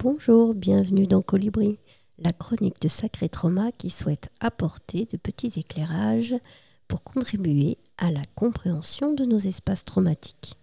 Bonjour, 0.00 0.54
bienvenue 0.54 1.08
dans 1.08 1.22
Colibri, 1.22 1.80
la 2.18 2.32
chronique 2.32 2.80
de 2.80 2.86
Sacré 2.86 3.28
Trauma 3.28 3.72
qui 3.72 3.90
souhaite 3.90 4.30
apporter 4.38 5.06
de 5.06 5.16
petits 5.16 5.58
éclairages 5.58 6.36
pour 6.86 7.02
contribuer 7.02 7.78
à 7.96 8.12
la 8.12 8.22
compréhension 8.36 9.12
de 9.12 9.24
nos 9.24 9.38
espaces 9.38 9.84
traumatiques. 9.84 10.54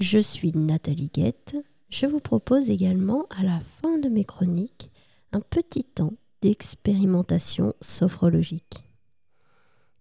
Je 0.00 0.18
suis 0.18 0.50
Nathalie 0.50 1.12
Guette. 1.14 1.56
Je 1.90 2.06
vous 2.06 2.18
propose 2.18 2.70
également 2.70 3.26
à 3.38 3.44
la 3.44 3.60
fin 3.80 3.98
de 3.98 4.08
mes 4.08 4.24
chroniques 4.24 4.90
un 5.30 5.40
petit 5.40 5.84
temps 5.84 6.14
d'expérimentation 6.42 7.72
sophrologique. 7.80 8.82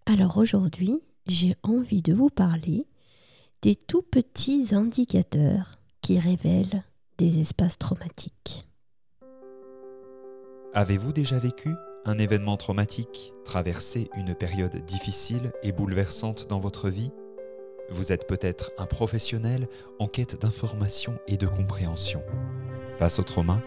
Alors 0.08 0.38
aujourd'hui, 0.38 1.02
j'ai 1.28 1.56
envie 1.62 2.02
de 2.02 2.16
vous 2.16 2.30
parler 2.32 2.88
des 3.62 3.76
tout 3.76 4.02
petits 4.02 4.74
indicateurs 4.74 5.78
qui 6.02 6.18
révèlent 6.18 6.84
espaces 7.28 7.78
traumatiques. 7.78 8.68
Avez-vous 10.74 11.14
déjà 11.14 11.38
vécu 11.38 11.70
un 12.06 12.18
événement 12.18 12.58
traumatique, 12.58 13.34
traversé 13.46 14.10
une 14.16 14.34
période 14.34 14.84
difficile 14.86 15.52
et 15.62 15.72
bouleversante 15.72 16.48
dans 16.48 16.60
votre 16.60 16.90
vie? 16.90 17.12
Vous 17.90 18.12
êtes 18.12 18.28
peut-être 18.28 18.72
un 18.78 18.86
professionnel 18.86 19.68
en 20.00 20.08
quête 20.08 20.42
d'information 20.42 21.20
et 21.28 21.38
de 21.38 21.48
compréhension. 21.48 22.24
Face 22.98 23.20
au 23.20 23.24
trauma, 23.24 23.62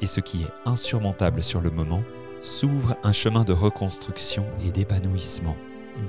et 0.00 0.06
ce 0.06 0.20
qui 0.20 0.42
est 0.42 0.68
insurmontable 0.68 1.42
sur 1.42 1.60
le 1.60 1.70
moment, 1.70 2.02
s'ouvre 2.42 2.96
un 3.02 3.12
chemin 3.12 3.44
de 3.44 3.52
reconstruction 3.54 4.44
et 4.62 4.70
d'épanouissement. 4.70 5.56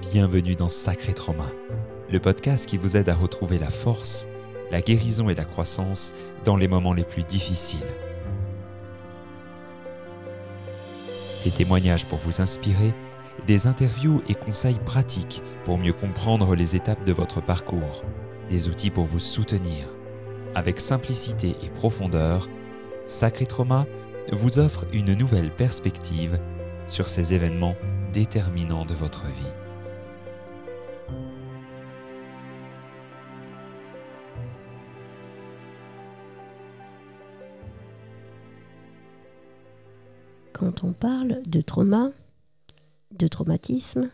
Bienvenue 0.01 0.55
dans 0.55 0.67
Sacré 0.67 1.13
Trauma, 1.13 1.47
le 2.11 2.19
podcast 2.19 2.67
qui 2.67 2.77
vous 2.77 2.97
aide 2.97 3.07
à 3.07 3.15
retrouver 3.15 3.57
la 3.57 3.69
force, 3.69 4.27
la 4.71 4.81
guérison 4.81 5.29
et 5.29 5.35
la 5.35 5.45
croissance 5.45 6.13
dans 6.43 6.55
les 6.55 6.67
moments 6.67 6.93
les 6.93 7.03
plus 7.03 7.23
difficiles. 7.23 7.87
Des 11.43 11.51
témoignages 11.51 12.05
pour 12.05 12.17
vous 12.19 12.41
inspirer, 12.41 12.93
des 13.45 13.67
interviews 13.67 14.23
et 14.27 14.33
conseils 14.33 14.79
pratiques 14.83 15.43
pour 15.63 15.77
mieux 15.77 15.93
comprendre 15.93 16.55
les 16.55 16.75
étapes 16.75 17.05
de 17.05 17.13
votre 17.13 17.41
parcours, 17.41 18.03
des 18.49 18.67
outils 18.67 18.89
pour 18.89 19.05
vous 19.05 19.19
soutenir. 19.19 19.87
Avec 20.55 20.79
simplicité 20.79 21.55
et 21.61 21.69
profondeur, 21.69 22.49
Sacré 23.05 23.45
Trauma 23.45 23.85
vous 24.31 24.57
offre 24.57 24.85
une 24.93 25.13
nouvelle 25.13 25.51
perspective 25.51 26.39
sur 26.87 27.09
ces 27.09 27.33
événements 27.33 27.75
déterminants 28.13 28.85
de 28.85 28.95
votre 28.95 29.25
vie. 29.25 29.64
Quand 40.57 40.85
on 40.85 40.93
parle 40.93 41.41
de 41.45 41.59
trauma, 41.59 42.11
de 43.11 43.27
traumatisme, 43.27 44.09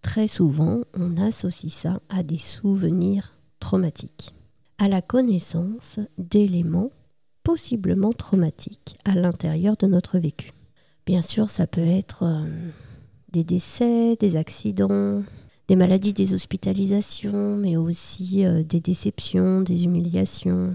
très 0.00 0.26
souvent 0.26 0.80
on 0.94 1.18
associe 1.18 1.70
ça 1.70 2.00
à 2.08 2.22
des 2.22 2.38
souvenirs 2.38 3.36
traumatiques, 3.60 4.32
à 4.78 4.88
la 4.88 5.02
connaissance 5.02 6.00
d'éléments 6.16 6.88
possiblement 7.42 8.14
traumatiques 8.14 8.96
à 9.04 9.14
l'intérieur 9.14 9.76
de 9.76 9.86
notre 9.86 10.18
vécu. 10.18 10.52
Bien 11.04 11.20
sûr, 11.20 11.50
ça 11.50 11.66
peut 11.66 11.86
être 11.86 12.22
euh, 12.22 12.46
des 13.30 13.44
décès, 13.44 14.16
des 14.16 14.36
accidents, 14.36 15.22
des 15.68 15.76
maladies, 15.76 16.14
des 16.14 16.32
hospitalisations, 16.32 17.58
mais 17.58 17.76
aussi 17.76 18.46
euh, 18.46 18.62
des 18.62 18.80
déceptions, 18.80 19.60
des 19.60 19.84
humiliations, 19.84 20.74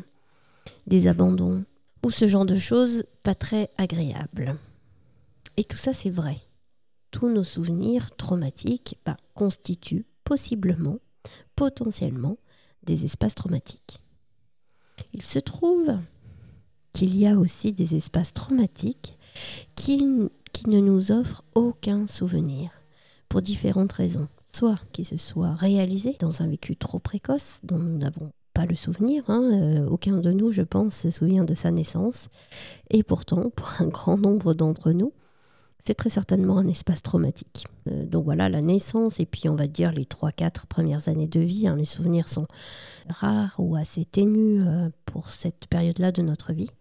des 0.85 1.07
abandons, 1.07 1.63
ou 2.05 2.11
ce 2.11 2.27
genre 2.27 2.45
de 2.45 2.59
choses 2.59 3.05
pas 3.23 3.33
très 3.33 3.71
agréables. 3.79 4.55
Et 5.57 5.63
tout 5.63 5.77
ça, 5.77 5.91
c'est 5.91 6.09
vrai. 6.11 6.37
Tous 7.11 7.29
nos 7.29 7.43
souvenirs 7.43 8.15
traumatiques 8.15 8.97
bah, 9.05 9.17
constituent 9.33 10.05
possiblement, 10.23 10.99
potentiellement, 11.55 12.37
des 12.83 13.05
espaces 13.05 13.35
traumatiques. 13.35 14.01
Il 15.13 15.21
se 15.23 15.39
trouve 15.39 15.97
qu'il 16.93 17.15
y 17.15 17.27
a 17.27 17.37
aussi 17.37 17.73
des 17.73 17.95
espaces 17.95 18.33
traumatiques 18.33 19.17
qui, 19.75 19.97
ne 20.03 20.79
nous 20.79 21.11
offrent 21.11 21.43
aucun 21.53 22.07
souvenir, 22.07 22.71
pour 23.29 23.41
différentes 23.41 23.93
raisons. 23.93 24.27
Soit 24.45 24.79
qu'ils 24.91 25.05
se 25.05 25.17
soient 25.17 25.53
réalisés 25.53 26.17
dans 26.19 26.41
un 26.41 26.47
vécu 26.47 26.75
trop 26.75 26.99
précoce, 26.99 27.61
dont 27.63 27.77
nous 27.77 27.97
n'avons 27.97 28.31
pas 28.53 28.65
le 28.65 28.75
souvenir. 28.75 29.23
Hein, 29.29 29.43
euh, 29.53 29.87
aucun 29.87 30.17
de 30.17 30.31
nous, 30.31 30.51
je 30.51 30.63
pense, 30.63 30.95
se 30.95 31.09
souvient 31.09 31.43
de 31.43 31.53
sa 31.53 31.71
naissance. 31.71 32.29
Et 32.89 33.03
pourtant, 33.03 33.49
pour 33.51 33.69
un 33.79 33.87
grand 33.87 34.17
nombre 34.17 34.53
d'entre 34.53 34.91
nous, 34.91 35.13
c'est 35.79 35.93
très 35.93 36.09
certainement 36.09 36.57
un 36.57 36.67
espace 36.67 37.01
traumatique. 37.01 37.65
Euh, 37.87 38.05
donc 38.05 38.25
voilà, 38.25 38.49
la 38.49 38.61
naissance 38.61 39.19
et 39.19 39.25
puis 39.25 39.49
on 39.49 39.55
va 39.55 39.67
dire 39.67 39.91
les 39.91 40.03
3-4 40.03 40.65
premières 40.67 41.07
années 41.07 41.27
de 41.27 41.39
vie, 41.39 41.67
hein, 41.67 41.75
les 41.75 41.85
souvenirs 41.85 42.27
sont 42.27 42.47
rares 43.09 43.55
ou 43.57 43.75
assez 43.75 44.05
ténus 44.05 44.63
euh, 44.65 44.89
pour 45.05 45.29
cette 45.29 45.67
période-là 45.67 46.11
de 46.11 46.21
notre 46.21 46.53
vie. 46.53 46.71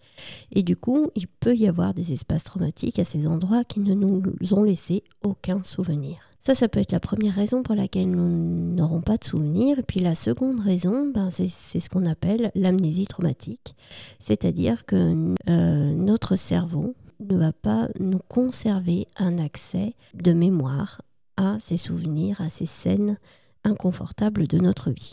Et 0.53 0.63
du 0.63 0.77
coup, 0.77 1.11
il 1.15 1.29
peut 1.29 1.55
y 1.55 1.69
avoir 1.69 1.95
des 1.95 2.13
espaces 2.13 2.45
traumatiques 2.45 2.99
à 2.99 3.05
ces 3.05 3.27
endroits 3.27 3.65
qui 3.65 3.81
ne 3.81 3.95
nous 3.95 4.23
ont 4.53 4.63
laissé 4.63 5.05
aucun 5.23 5.63
souvenir. 5.63 6.19
Ça, 6.47 6.55
ça 6.55 6.69
peut 6.69 6.79
être 6.79 6.93
la 6.93 7.01
première 7.01 7.35
raison 7.35 7.65
pour 7.65 7.75
laquelle 7.75 8.09
nous 8.09 8.73
n'aurons 8.73 9.03
pas 9.03 9.17
de 9.17 9.25
souvenir. 9.25 9.81
Et 9.81 9.83
puis 9.83 9.99
la 9.99 10.15
seconde 10.15 10.61
raison, 10.61 11.11
ben, 11.13 11.29
c'est 11.31 11.49
ce 11.49 11.91
qu'on 11.91 12.07
appelle 12.07 12.53
l'amnésie 12.55 13.09
traumatique. 13.09 13.75
C'est-à-dire 14.21 14.87
que 14.87 15.35
euh, 15.51 15.93
notre 15.93 16.37
cerveau 16.37 16.95
ne 17.21 17.37
va 17.37 17.53
pas 17.53 17.89
nous 17.99 18.21
conserver 18.29 19.07
un 19.17 19.39
accès 19.39 19.95
de 20.15 20.33
mémoire 20.33 21.03
à 21.37 21.59
ces 21.59 21.77
souvenirs, 21.77 22.41
à 22.41 22.49
ces 22.49 22.67
scènes 22.67 23.19
inconfortables 23.65 24.47
de 24.47 24.59
notre 24.59 24.91
vie. 24.91 25.13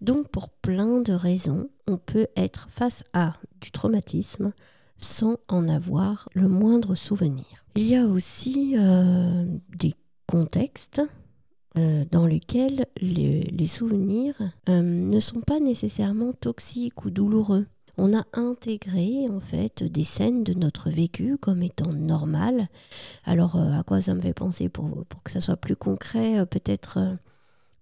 Donc 0.00 0.28
pour 0.28 0.48
plein 0.48 1.00
de 1.00 1.12
raisons, 1.12 1.68
on 1.86 1.96
peut 1.96 2.26
être 2.36 2.68
face 2.70 3.04
à 3.12 3.34
du 3.60 3.70
traumatisme 3.70 4.52
sans 4.98 5.36
en 5.48 5.68
avoir 5.68 6.28
le 6.34 6.48
moindre 6.48 6.94
souvenir. 6.94 7.44
Il 7.76 7.86
y 7.86 7.96
a 7.96 8.06
aussi 8.06 8.74
euh, 8.76 9.46
des 9.76 9.94
contextes 10.26 11.02
euh, 11.76 12.04
dans 12.10 12.26
lesquels 12.26 12.86
les, 13.00 13.66
souvenirs 13.66 14.36
euh, 14.68 14.80
ne 14.80 15.18
sont 15.20 15.40
pas 15.40 15.58
nécessairement 15.58 16.32
toxiques 16.32 17.04
ou 17.04 17.10
douloureux 17.10 17.66
on 17.96 18.16
a 18.16 18.24
intégré 18.32 19.28
en 19.30 19.40
fait 19.40 19.84
des 19.84 20.04
scènes 20.04 20.42
de 20.42 20.54
notre 20.54 20.90
vécu 20.90 21.36
comme 21.38 21.62
étant 21.62 21.92
normales. 21.92 22.68
Alors 23.24 23.56
euh, 23.56 23.78
à 23.78 23.82
quoi 23.82 24.00
ça 24.00 24.14
me 24.14 24.20
fait 24.20 24.34
penser 24.34 24.68
pour, 24.68 25.04
pour 25.06 25.22
que 25.22 25.30
ça 25.30 25.40
soit 25.40 25.56
plus 25.56 25.76
concret 25.76 26.40
euh, 26.40 26.44
Peut-être 26.44 26.98
euh, 26.98 27.14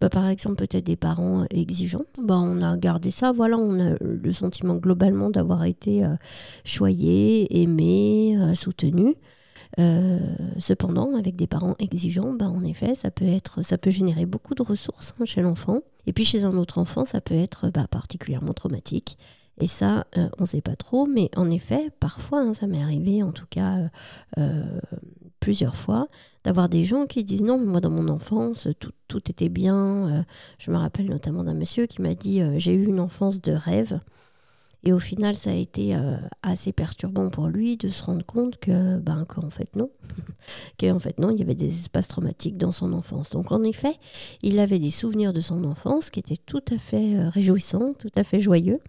bah, 0.00 0.11
par 0.11 0.28
exemple 0.28 0.56
peut-être 0.56 0.84
des 0.84 0.97
parents 0.97 1.47
exigeants. 1.50 2.05
Bah, 2.23 2.39
on 2.39 2.61
a 2.61 2.77
gardé 2.77 3.11
ça, 3.11 3.33
voilà, 3.33 3.56
on 3.56 3.78
a 3.81 3.95
le 4.00 4.33
sentiment 4.33 4.77
globalement 4.77 5.31
d'avoir 5.31 5.65
été 5.65 6.05
choyé, 6.65 7.62
aimé, 7.62 8.37
soutenu. 8.55 9.15
cependant, 10.59 11.15
avec 11.15 11.37
des 11.37 11.47
parents 11.47 11.77
exigeants, 11.79 12.34
bah, 12.34 12.49
en 12.49 12.65
effet, 12.65 12.97
ça 12.97 13.12
peut, 13.12 13.29
être, 13.29 13.62
ça 13.62 13.79
peut 13.79 13.91
générer 13.91 14.27
beaucoup 14.27 14.56
de 14.56 14.62
ressources 14.62 15.15
hein, 15.21 15.25
chez 15.25 15.41
l'enfant. 15.41 15.83
Et 16.06 16.12
puis 16.12 16.25
chez 16.25 16.43
un 16.43 16.56
autre 16.56 16.79
enfant, 16.79 17.05
ça 17.05 17.21
peut 17.21 17.37
être 17.37 17.71
particulièrement 17.71 18.55
traumatique. 18.55 19.17
Et 19.62 19.69
ça, 19.69 20.09
euh, 20.19 20.28
on 20.39 20.43
ne 20.43 20.49
sait 20.49 20.61
pas 20.61 20.75
trop, 20.75 21.06
mais 21.06 21.31
en 21.37 21.49
effet, 21.49 21.93
parfois, 22.00 22.41
hein, 22.41 22.53
ça 22.53 22.67
m'est 22.67 22.83
arrivé 22.83 23.23
en 23.23 23.31
tout 23.31 23.47
cas 23.49 23.77
euh, 23.77 23.89
euh, 24.39 24.81
plusieurs 25.39 25.77
fois, 25.77 26.09
d'avoir 26.43 26.69
des 26.69 26.83
gens 26.83 27.06
qui 27.06 27.23
disent 27.23 27.45
non, 27.45 27.65
moi 27.65 27.81
dans 27.81 27.89
mon 27.89 28.09
enfance, 28.09 28.67
tout, 28.81 28.91
tout 29.06 29.31
était 29.31 29.49
bien. 29.49 30.27
je 30.59 30.73
me 30.73 30.77
rappelle 30.77 31.09
notamment 31.09 31.45
d'un 31.45 31.55
monsieur 31.55 31.87
qui 31.87 32.03
m'a 32.03 32.15
dit 32.17 32.43
j'ai 32.56 32.75
eu 32.75 32.87
une 32.87 32.99
enfance 32.99 33.41
de 33.41 33.53
rêve. 33.53 34.00
Et 34.83 34.93
au 34.93 34.99
final, 34.99 35.37
ça 35.37 35.50
a 35.50 35.55
été 35.55 35.97
assez 36.43 36.73
perturbant 36.73 37.31
pour 37.31 37.47
lui 37.47 37.76
de 37.76 37.87
se 37.87 38.03
rendre 38.03 38.26
compte 38.26 38.56
que, 38.59 38.99
ben, 38.99 39.25
qu'en 39.26 39.50
fait, 39.50 39.76
non. 39.76 39.91
qu'en 40.81 40.99
fait, 40.99 41.20
non, 41.20 41.31
il 41.31 41.38
y 41.38 41.43
avait 41.43 41.55
des 41.55 41.73
espaces 41.73 42.09
traumatiques 42.09 42.56
dans 42.56 42.73
son 42.73 42.93
enfance. 42.93 43.31
Donc, 43.31 43.53
en 43.53 43.62
effet, 43.62 43.94
il 44.43 44.59
avait 44.59 44.81
des 44.81 44.91
souvenirs 44.91 45.32
de 45.32 45.41
son 45.41 45.62
enfance 45.62 46.11
qui 46.11 46.19
étaient 46.19 46.37
tout 46.37 46.64
à 46.73 46.79
fait 46.79 47.29
réjouissants, 47.29 47.94
tout 47.97 48.11
à 48.17 48.25
fait 48.25 48.41
joyeux 48.41 48.81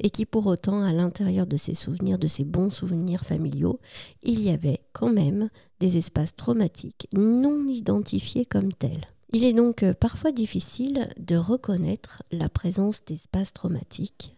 et 0.00 0.10
qui 0.10 0.26
pour 0.26 0.46
autant, 0.46 0.82
à 0.82 0.92
l'intérieur 0.92 1.46
de 1.46 1.56
ses 1.56 1.74
souvenirs, 1.74 2.18
de 2.18 2.26
ses 2.26 2.44
bons 2.44 2.70
souvenirs 2.70 3.24
familiaux, 3.24 3.80
il 4.22 4.42
y 4.42 4.50
avait 4.50 4.80
quand 4.92 5.12
même 5.12 5.50
des 5.80 5.96
espaces 5.96 6.36
traumatiques 6.36 7.08
non 7.14 7.66
identifiés 7.66 8.44
comme 8.44 8.72
tels. 8.72 9.06
Il 9.32 9.44
est 9.44 9.52
donc 9.52 9.82
euh, 9.82 9.94
parfois 9.94 10.30
difficile 10.30 11.08
de 11.18 11.36
reconnaître 11.36 12.22
la 12.30 12.48
présence 12.48 13.04
d'espaces 13.04 13.52
traumatiques 13.52 14.36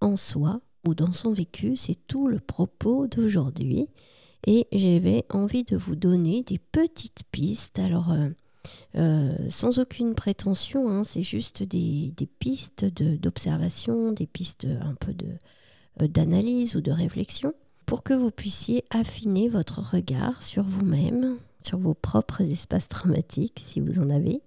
en 0.00 0.16
soi 0.16 0.60
ou 0.86 0.94
dans 0.94 1.12
son 1.12 1.32
vécu, 1.32 1.76
c'est 1.76 2.06
tout 2.06 2.28
le 2.28 2.38
propos 2.38 3.08
d'aujourd'hui. 3.08 3.88
Et 4.46 4.68
j'avais 4.70 5.24
envie 5.30 5.64
de 5.64 5.76
vous 5.76 5.96
donner 5.96 6.44
des 6.44 6.58
petites 6.58 7.24
pistes. 7.32 7.80
Alors, 7.80 8.12
euh, 8.12 8.28
euh, 8.96 9.34
sans 9.48 9.78
aucune 9.78 10.14
prétention, 10.14 10.88
hein, 10.88 11.04
c'est 11.04 11.22
juste 11.22 11.62
des, 11.62 12.12
pistes 12.38 12.84
d'observation, 12.84 14.12
des 14.12 14.26
pistes 14.26 14.66
un 14.80 14.94
peu 14.94 15.12
euh, 16.02 16.08
d'analyse 16.08 16.76
ou 16.76 16.80
de 16.80 16.92
réflexion 16.92 17.52
pour 17.84 18.02
que 18.02 18.14
vous 18.14 18.30
puissiez 18.30 18.84
affiner 18.90 19.48
votre 19.48 19.80
regard 19.80 20.42
sur 20.42 20.64
vous-même, 20.64 21.36
sur 21.62 21.78
vos 21.78 21.94
propres 21.94 22.42
espaces 22.42 22.88
traumatiques, 22.88 23.60
si 23.62 23.80
vous 23.80 24.00
en 24.00 24.10
avez. 24.10 24.40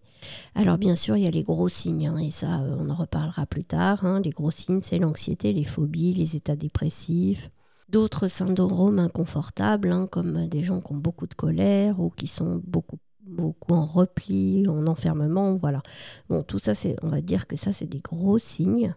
Alors 0.56 0.78
bien 0.78 0.96
sûr, 0.96 1.16
il 1.16 1.24
y 1.24 1.28
a 1.28 1.32
les 1.32 1.44
gros 1.44 1.70
signes, 1.70 2.08
hein, 2.08 2.18
et 2.18 2.32
ça, 2.32 2.60
euh, 2.60 2.76
on 2.78 2.90
en 2.90 2.96
reparlera 2.96 3.46
plus 3.46 3.64
tard. 3.64 4.04
Hein. 4.04 4.22
Les 4.22 4.32
gros 4.32 4.52
signes, 4.52 4.82
c'est 4.82 5.00
l'anxiété, 5.00 5.54
les 5.54 5.64
phobies, 5.64 6.14
les 6.14 6.36
états 6.36 6.56
dépressifs, 6.56 7.50
d'autres 7.88 8.28
syndromes 8.28 9.00
inconfortables, 9.00 10.08
comme 10.10 10.48
des 10.48 10.64
gens 10.64 10.82
qui 10.82 10.92
ont 10.94 10.98
beaucoup 10.98 11.28
de 11.28 11.34
colère 11.34 12.00
ou 12.00 12.10
qui 12.10 12.28
sont 12.28 12.62
beaucoup 12.66 12.98
beaucoup 13.26 13.74
en 13.74 13.86
repli, 13.86 14.68
en 14.68 14.88
enfermement, 14.88 15.56
voilà. 15.56 15.82
Bon, 16.30 16.44
tout 16.44 16.60
ça, 16.60 16.74
c'est, 16.74 16.96
on 17.02 17.10
va 17.10 17.22
dire 17.22 17.48
que 17.48 17.56
ça, 17.56 17.74
c'est 17.74 17.88
des 17.88 18.00
gros 18.00 18.38
signes. 18.38 18.96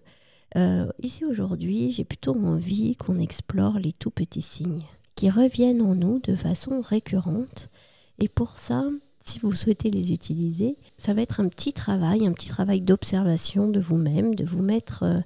Euh, 0.57 0.87
ici 1.03 1.25
aujourd'hui, 1.25 1.93
j'ai 1.93 2.05
plutôt 2.05 2.35
envie 2.35 2.97
qu'on 2.97 3.19
explore 3.19 3.79
les 3.79 3.93
tout 3.93 4.11
petits 4.11 4.43
signes 4.43 4.83
qui 5.15 5.31
reviennent 5.31 5.83
en 5.83 5.95
nous 5.95 6.19
de 6.21 6.35
façon 6.35 6.81
récurrente. 6.81 7.69
Et 8.19 8.29
pour 8.29 8.59
ça, 8.59 8.85
si 9.21 9.39
vous 9.39 9.53
souhaitez 9.53 9.91
les 9.91 10.13
utiliser, 10.13 10.77
ça 10.97 11.15
va 11.15 11.23
être 11.23 11.41
un 11.41 11.49
petit 11.49 11.73
travail, 11.73 12.27
un 12.27 12.33
petit 12.33 12.49
travail 12.49 12.81
d'observation 12.81 13.69
de 13.69 13.81
vous-même, 13.81 14.35
de 14.35 14.45
vous 14.45 14.63
mettre 14.63 15.05
euh, 15.05 15.21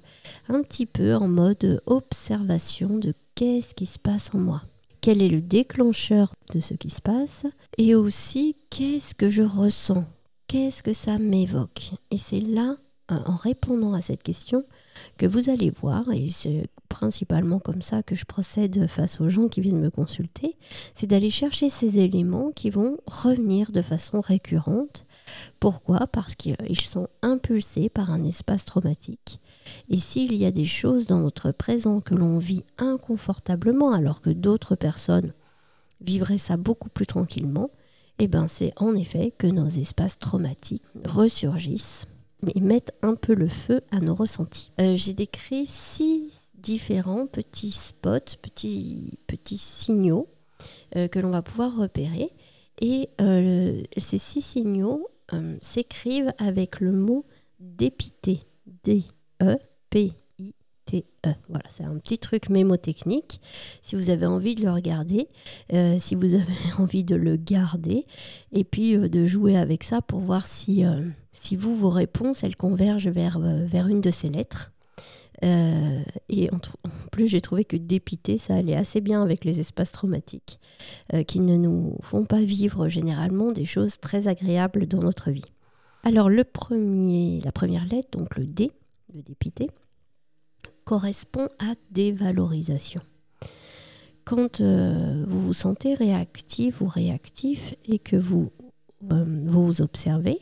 un 0.49 0.61
petit 0.61 0.85
peu 0.85 1.15
en 1.15 1.27
mode 1.27 1.81
observation 1.85 2.97
de 2.97 3.13
qu'est-ce 3.35 3.73
qui 3.73 3.85
se 3.85 3.99
passe 3.99 4.29
en 4.33 4.39
moi. 4.39 4.61
Quel 5.07 5.21
est 5.21 5.29
le 5.29 5.39
déclencheur 5.39 6.33
de 6.53 6.59
ce 6.59 6.73
qui 6.73 6.89
se 6.89 7.01
passe 7.01 7.45
Et 7.77 7.95
aussi, 7.95 8.57
qu'est-ce 8.69 9.15
que 9.15 9.29
je 9.29 9.41
ressens? 9.41 10.03
Qu'est-ce 10.47 10.83
que 10.83 10.91
ça 10.91 11.17
m'évoque? 11.17 11.93
Et 12.11 12.17
c'est 12.17 12.41
là, 12.41 12.75
en 13.07 13.37
répondant 13.37 13.93
à 13.93 14.01
cette 14.01 14.21
question, 14.21 14.65
que 15.17 15.25
vous 15.25 15.49
allez 15.49 15.69
voir, 15.69 16.09
et 16.11 16.27
c'est 16.27 16.67
principalement 16.89 17.59
comme 17.59 17.81
ça 17.81 18.03
que 18.03 18.15
je 18.15 18.25
procède 18.25 18.87
face 18.87 19.21
aux 19.21 19.29
gens 19.29 19.47
qui 19.47 19.61
viennent 19.61 19.79
me 19.79 19.89
consulter, 19.89 20.55
c'est 20.93 21.07
d'aller 21.07 21.29
chercher 21.29 21.69
ces 21.69 21.99
éléments 21.99 22.51
qui 22.51 22.69
vont 22.69 22.97
revenir 23.05 23.71
de 23.71 23.81
façon 23.81 24.21
récurrente. 24.21 25.05
Pourquoi? 25.59 26.07
Parce 26.07 26.35
qu'ils 26.35 26.79
sont 26.79 27.07
impulsés 27.21 27.89
par 27.89 28.11
un 28.11 28.23
espace 28.23 28.65
traumatique. 28.65 29.39
Et 29.89 29.97
s'il 29.97 30.33
y 30.35 30.45
a 30.45 30.51
des 30.51 30.65
choses 30.65 31.07
dans 31.07 31.19
notre 31.19 31.51
présent 31.51 31.99
que 31.99 32.15
l'on 32.15 32.39
vit 32.39 32.63
inconfortablement 32.77 33.91
alors 33.91 34.21
que 34.21 34.29
d'autres 34.29 34.75
personnes 34.75 35.33
vivraient 36.01 36.37
ça 36.37 36.57
beaucoup 36.57 36.89
plus 36.89 37.05
tranquillement, 37.05 37.69
eh 38.19 38.27
ben 38.27 38.47
c'est 38.47 38.73
en 38.77 38.95
effet 38.95 39.33
que 39.37 39.47
nos 39.47 39.67
espaces 39.67 40.17
traumatiques 40.19 40.83
ressurgissent 41.05 42.07
et 42.53 42.61
mettent 42.61 42.93
un 43.01 43.15
peu 43.15 43.33
le 43.33 43.47
feu 43.47 43.81
à 43.91 43.99
nos 43.99 44.13
ressentis. 44.13 44.71
Euh, 44.79 44.95
j'ai 44.95 45.13
décrit 45.13 45.65
six 45.65 46.41
différents 46.55 47.27
petits 47.27 47.71
spots, 47.71 48.37
petits, 48.41 49.17
signaux 49.57 50.27
euh, 50.95 51.07
que 51.07 51.19
l'on 51.19 51.31
va 51.31 51.41
pouvoir 51.41 51.75
repérer. 51.75 52.31
Et 52.79 53.09
euh, 53.21 53.81
ces 53.97 54.17
six 54.17 54.41
signaux 54.41 55.07
s'écrivent 55.61 56.31
avec 56.37 56.79
le 56.79 56.93
mot 56.93 57.25
dépité. 57.59 58.41
D-E-P 58.83 60.13
T-E. 60.87 61.33
Voilà, 61.49 61.65
c'est 61.67 61.83
un 61.83 61.97
petit 61.97 62.17
truc 62.17 62.49
mémotechnique. 62.49 63.41
Si 63.81 63.95
vous 63.95 64.09
avez 64.09 64.25
envie 64.25 64.55
de 64.55 64.63
le 64.63 64.71
regarder, 64.71 65.27
euh, 65.73 65.97
si 65.99 66.15
vous 66.15 66.33
avez 66.33 66.45
envie 66.79 67.03
de 67.03 67.15
le 67.15 67.35
garder, 67.35 68.05
et 68.53 68.63
puis 68.63 68.95
euh, 68.95 69.09
de 69.09 69.25
jouer 69.25 69.57
avec 69.57 69.83
ça 69.83 70.01
pour 70.01 70.19
voir 70.19 70.45
si, 70.45 70.85
euh, 70.85 71.01
si 71.33 71.55
vous, 71.55 71.75
vos 71.75 71.89
réponses, 71.89 72.43
elles 72.43 72.55
convergent 72.55 73.09
vers, 73.09 73.39
vers 73.39 73.87
une 73.87 74.01
de 74.01 74.11
ces 74.11 74.29
lettres. 74.29 74.71
et 75.43 76.49
en, 76.51 76.59
plus, 77.11 77.27
j'ai 77.27 77.41
trouvé 77.41 77.65
que 77.65 77.77
dépiter, 77.77 78.37
ça 78.37 78.55
allait 78.55 78.75
assez 78.75 79.01
bien 79.01 79.21
avec 79.21 79.43
les 79.45 79.59
espaces 79.59 79.91
traumatiques, 79.91 80.59
qui 81.27 81.39
ne 81.41 81.57
nous 81.57 81.95
font 82.01 82.25
pas 82.25 82.41
vivre 82.41 82.87
généralement 82.87 83.51
des 83.51 83.65
choses 83.65 83.99
très 83.99 84.27
agréables 84.27 84.87
dans 84.87 84.99
notre 84.99 85.29
vie. 85.29 85.45
Alors, 86.03 86.29
le 86.29 86.43
premier, 86.43 87.39
la 87.41 87.51
première 87.51 87.85
lettre, 87.85 88.17
donc 88.17 88.35
le 88.37 88.45
D, 88.45 88.71
de 89.13 89.21
dépiter, 89.21 89.67
correspond 90.87 91.49
à 91.59 91.73
dévalorisation. 91.91 93.01
Quand 94.23 94.61
euh, 94.61 95.25
vous 95.27 95.41
vous 95.41 95.53
sentez 95.53 95.93
réactif 95.93 96.79
ou 96.79 96.87
réactif 96.87 97.75
et 97.85 97.99
que 97.99 98.15
vous, 98.15 98.53
euh, 99.11 99.25
vous 99.43 99.81
observez 99.81 100.39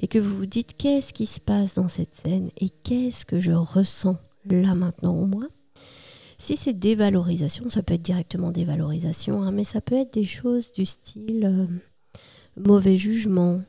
et 0.00 0.06
que 0.06 0.20
vous 0.20 0.36
vous 0.36 0.46
dites 0.46 0.76
qu'est-ce 0.76 1.12
qui 1.12 1.26
se 1.26 1.40
passe 1.40 1.74
dans 1.74 1.88
cette 1.88 2.14
scène 2.14 2.50
et 2.56 2.68
qu'est-ce 2.68 3.26
que 3.26 3.40
je 3.40 3.50
ressens 3.50 4.16
là 4.48 4.76
maintenant 4.76 5.16
au 5.16 5.26
moins, 5.26 5.48
si 6.38 6.56
c'est 6.56 6.72
dévalorisation, 6.72 7.68
ça 7.68 7.82
peut 7.82 7.94
être 7.94 8.02
directement 8.02 8.52
dévalorisation, 8.52 9.42
hein, 9.42 9.50
mais 9.50 9.64
ça 9.64 9.80
peut 9.80 9.96
être 9.96 10.14
des 10.14 10.24
choses 10.24 10.70
du 10.70 10.86
style 10.86 11.44
euh, 11.44 11.66
mauvais 12.56 12.96
jugement, 12.96 13.60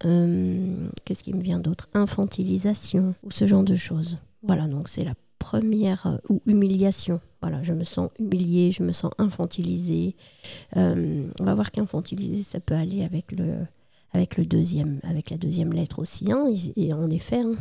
qu'est-ce 0.00 1.22
qui 1.22 1.32
me 1.32 1.42
vient 1.42 1.60
d'autre? 1.60 1.88
Infantilisation 1.94 3.14
ou 3.22 3.30
ce 3.30 3.46
genre 3.46 3.64
de 3.64 3.76
choses. 3.76 4.18
Voilà, 4.42 4.68
donc 4.68 4.88
c'est 4.88 5.02
la 5.02 5.14
première 5.46 6.06
euh, 6.08 6.16
ou 6.28 6.42
humiliation. 6.46 7.20
Voilà, 7.40 7.62
je 7.62 7.72
me 7.72 7.84
sens 7.84 8.10
humiliée, 8.18 8.72
je 8.72 8.82
me 8.82 8.90
sens 8.90 9.12
infantilisée. 9.18 10.16
Euh, 10.76 11.28
on 11.40 11.44
va 11.44 11.54
voir 11.54 11.70
qu'infantilisée, 11.70 12.42
ça 12.42 12.58
peut 12.58 12.74
aller 12.74 13.04
avec 13.04 13.30
le, 13.30 13.58
avec 14.12 14.36
le 14.38 14.44
deuxième, 14.44 14.98
avec 15.04 15.30
la 15.30 15.36
deuxième 15.36 15.72
lettre 15.72 16.00
aussi. 16.00 16.32
Hein. 16.32 16.46
et, 16.74 16.92
en 16.92 17.08
effet, 17.10 17.42
hein, 17.42 17.54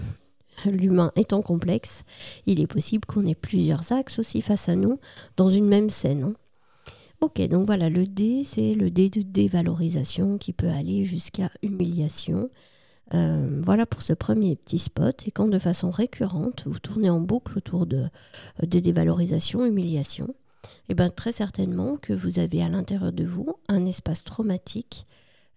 l'humain 0.65 1.11
étant 1.15 1.43
complexe, 1.43 2.05
il 2.47 2.59
est 2.59 2.65
possible 2.65 3.05
qu'on 3.05 3.23
ait 3.27 3.35
plusieurs 3.35 3.91
axes 3.91 4.17
aussi 4.17 4.41
face 4.41 4.67
à 4.67 4.75
nous 4.75 4.99
dans 5.37 5.49
une 5.49 5.67
même 5.67 5.89
scène. 5.89 6.23
Hein. 6.23 6.33
Ok, 7.21 7.39
donc 7.47 7.67
voilà, 7.67 7.91
le 7.91 8.07
D, 8.07 8.41
c'est 8.43 8.73
le 8.73 8.89
D 8.89 9.11
de 9.11 9.21
dévalorisation 9.21 10.39
qui 10.39 10.53
peut 10.53 10.69
aller 10.69 11.05
jusqu'à 11.05 11.51
humiliation. 11.61 12.49
Euh, 13.13 13.61
voilà 13.63 13.85
pour 13.85 14.01
ce 14.01 14.13
premier 14.13 14.55
petit 14.55 14.79
spot. 14.79 15.27
Et 15.27 15.31
quand 15.31 15.47
de 15.47 15.59
façon 15.59 15.91
récurrente, 15.91 16.63
vous 16.65 16.79
tournez 16.79 17.09
en 17.09 17.19
boucle 17.19 17.57
autour 17.57 17.85
de, 17.85 17.97
euh, 17.97 18.65
des 18.65 18.81
dévalorisations, 18.81 19.65
humiliations, 19.65 20.33
et 20.65 20.69
eh 20.89 20.93
bien 20.95 21.09
très 21.09 21.31
certainement 21.31 21.97
que 21.97 22.13
vous 22.13 22.39
avez 22.39 22.63
à 22.63 22.67
l'intérieur 22.67 23.11
de 23.11 23.23
vous 23.23 23.45
un 23.67 23.85
espace 23.85 24.23
traumatique 24.23 25.05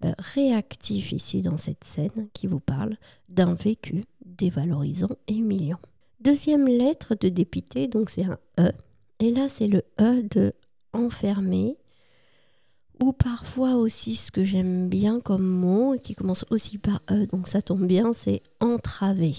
euh, 0.04 0.12
réactif 0.18 1.12
ici 1.12 1.40
dans 1.40 1.56
cette 1.56 1.82
scène 1.82 2.28
qui 2.34 2.46
vous 2.46 2.60
parle 2.60 2.96
d'un 3.30 3.54
vécu 3.54 4.04
dévalorisant 4.24 5.16
et 5.26 5.34
humiliant. 5.34 5.80
Deuxième 6.20 6.66
lettre 6.66 7.16
de 7.18 7.28
dépité, 7.28 7.88
donc 7.88 8.10
c'est 8.10 8.24
un 8.24 8.38
E. 8.60 8.70
Et 9.18 9.32
là, 9.32 9.48
c'est 9.48 9.66
le 9.66 9.82
E 10.00 10.22
de 10.30 10.52
enfermé, 10.92 11.76
ou 13.00 13.12
parfois 13.12 13.76
aussi 13.76 14.16
ce 14.16 14.30
que 14.30 14.44
j'aime 14.44 14.88
bien 14.88 15.20
comme 15.20 15.46
mot, 15.46 15.96
qui 16.02 16.14
commence 16.14 16.44
aussi 16.50 16.78
par 16.78 17.00
E, 17.10 17.26
donc 17.26 17.48
ça 17.48 17.62
tombe 17.62 17.86
bien, 17.86 18.12
c'est 18.12 18.42
entravé. 18.60 19.34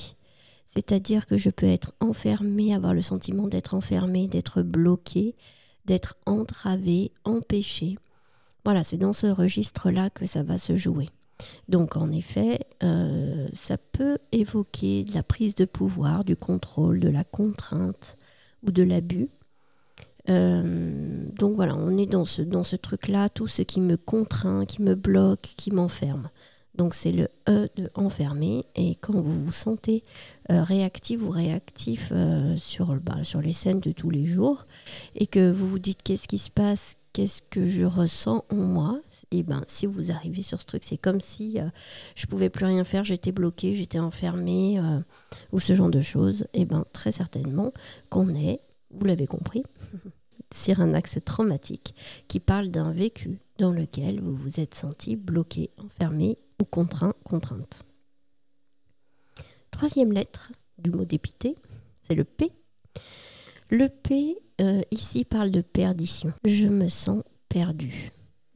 C'est-à-dire 0.67 1.25
que 1.25 1.37
je 1.37 1.49
peux 1.49 1.65
être 1.65 1.93
enfermé, 1.99 2.73
avoir 2.73 2.93
le 2.93 3.01
sentiment 3.01 3.47
d'être 3.47 3.73
enfermé, 3.73 4.27
d'être 4.27 4.61
bloqué, 4.61 5.35
d'être 5.85 6.15
entravé, 6.25 7.11
empêché. 7.25 7.97
Voilà, 8.63 8.83
c'est 8.83 8.97
dans 8.97 9.13
ce 9.13 9.27
registre-là 9.27 10.09
que 10.11 10.25
ça 10.27 10.43
va 10.43 10.57
se 10.57 10.77
jouer. 10.77 11.09
Donc 11.67 11.95
en 11.95 12.11
effet, 12.11 12.59
euh, 12.83 13.47
ça 13.53 13.77
peut 13.77 14.19
évoquer 14.31 15.03
de 15.03 15.13
la 15.13 15.23
prise 15.23 15.55
de 15.55 15.65
pouvoir, 15.65 16.23
du 16.23 16.35
contrôle, 16.35 16.99
de 16.99 17.09
la 17.09 17.23
contrainte 17.23 18.17
ou 18.63 18.71
de 18.71 18.83
l'abus. 18.83 19.29
Euh, 20.29 21.25
donc 21.37 21.55
voilà, 21.55 21.75
on 21.75 21.97
est 21.97 22.05
dans 22.05 22.25
ce, 22.25 22.41
dans 22.41 22.63
ce 22.63 22.75
truc-là, 22.75 23.29
tout 23.29 23.47
ce 23.47 23.61
qui 23.61 23.81
me 23.81 23.97
contraint, 23.97 24.65
qui 24.65 24.81
me 24.81 24.95
bloque, 24.95 25.41
qui 25.41 25.71
m'enferme. 25.71 26.29
Donc 26.75 26.93
c'est 26.93 27.11
le 27.11 27.27
E 27.49 27.67
de 27.75 27.89
enfermer. 27.95 28.65
Et 28.75 28.95
quand 28.95 29.19
vous 29.19 29.45
vous 29.45 29.51
sentez 29.51 30.03
euh, 30.51 30.63
réactif 30.63 31.21
ou 31.23 31.29
réactif 31.29 32.09
euh, 32.11 32.55
sur, 32.57 32.95
bah, 32.95 33.23
sur 33.23 33.41
les 33.41 33.53
scènes 33.53 33.79
de 33.79 33.91
tous 33.91 34.09
les 34.09 34.25
jours 34.25 34.65
et 35.15 35.25
que 35.25 35.51
vous 35.51 35.67
vous 35.67 35.79
dites 35.79 36.03
qu'est-ce 36.03 36.27
qui 36.27 36.37
se 36.37 36.51
passe, 36.51 36.95
qu'est-ce 37.11 37.41
que 37.49 37.65
je 37.65 37.83
ressens 37.83 38.45
en 38.49 38.55
moi, 38.55 39.01
et 39.31 39.41
ben 39.41 39.63
si 39.65 39.87
vous 39.87 40.11
arrivez 40.11 40.43
sur 40.43 40.61
ce 40.61 40.65
truc, 40.67 40.83
c'est 40.83 40.97
comme 40.97 41.19
si 41.19 41.57
je 42.15 42.27
pouvais 42.27 42.51
plus 42.51 42.65
rien 42.65 42.83
faire, 42.83 43.03
j'étais 43.03 43.31
bloqué, 43.31 43.73
j'étais 43.73 43.97
enfermé 43.97 44.79
ou 45.51 45.59
ce 45.59 45.73
genre 45.73 45.89
de 45.89 46.01
choses. 46.01 46.45
Et 46.53 46.65
ben 46.65 46.85
très 46.93 47.11
certainement 47.11 47.73
qu'on 48.11 48.35
est, 48.35 48.59
vous 48.91 49.05
l'avez 49.05 49.25
compris. 49.25 49.63
sur 50.53 50.79
un 50.79 50.93
axe 50.93 51.17
traumatique 51.23 51.93
qui 52.27 52.39
parle 52.39 52.69
d'un 52.69 52.91
vécu 52.91 53.39
dans 53.57 53.71
lequel 53.71 54.21
vous 54.21 54.35
vous 54.35 54.59
êtes 54.59 54.73
senti 54.73 55.15
bloqué, 55.15 55.69
enfermé 55.77 56.37
ou 56.61 56.65
contraint, 56.65 57.13
contrainte. 57.23 57.83
Troisième 59.71 60.11
lettre 60.11 60.51
du 60.77 60.91
mot 60.91 61.05
dépité, 61.05 61.55
c'est 62.01 62.15
le 62.15 62.23
P. 62.23 62.51
Le 63.69 63.87
P 63.87 64.37
euh, 64.61 64.81
ici 64.91 65.25
parle 65.25 65.51
de 65.51 65.61
perdition. 65.61 66.33
Je 66.45 66.67
me 66.67 66.87
sens 66.87 67.23
perdu. 67.47 68.11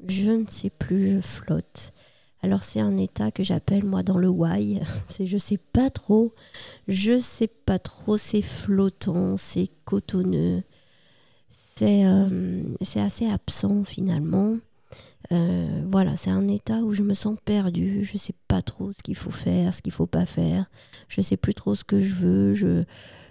Je 0.07 0.31
ne 0.31 0.45
sais 0.47 0.69
plus, 0.69 1.11
je 1.11 1.21
flotte. 1.21 1.93
Alors 2.43 2.63
c'est 2.63 2.81
un 2.81 2.97
état 2.97 3.31
que 3.31 3.41
j'appelle 3.41 3.85
moi 3.85 4.03
dans 4.03 4.17
le 4.17 4.27
why, 4.27 4.81
c'est 5.07 5.25
je 5.25 5.37
sais 5.37 5.57
pas 5.57 5.89
trop, 5.89 6.33
je 6.89 7.17
sais 7.19 7.47
pas 7.47 7.79
trop, 7.79 8.17
c'est 8.17 8.41
flottant, 8.41 9.37
c'est 9.37 9.69
cotonneux, 9.85 10.63
c'est 11.75 12.99
assez 12.99 13.27
absent 13.27 13.83
finalement. 13.83 14.57
voilà, 15.29 16.15
c'est 16.15 16.29
un 16.29 16.47
état 16.47 16.79
où 16.79 16.93
je 16.93 17.03
me 17.03 17.13
sens 17.13 17.37
perdue, 17.43 18.03
je 18.03 18.13
ne 18.13 18.17
sais 18.17 18.35
pas 18.47 18.61
trop 18.61 18.91
ce 18.91 19.01
qu'il 19.01 19.15
faut 19.15 19.31
faire, 19.31 19.73
ce 19.73 19.81
qu'il 19.81 19.93
faut 19.93 20.07
pas 20.07 20.25
faire, 20.25 20.65
je 21.07 21.21
ne 21.21 21.23
sais 21.23 21.37
plus 21.37 21.53
trop 21.53 21.75
ce 21.75 21.83
que 21.83 21.99
je 21.99 22.13
veux, 22.13 22.53
je, 22.53 22.83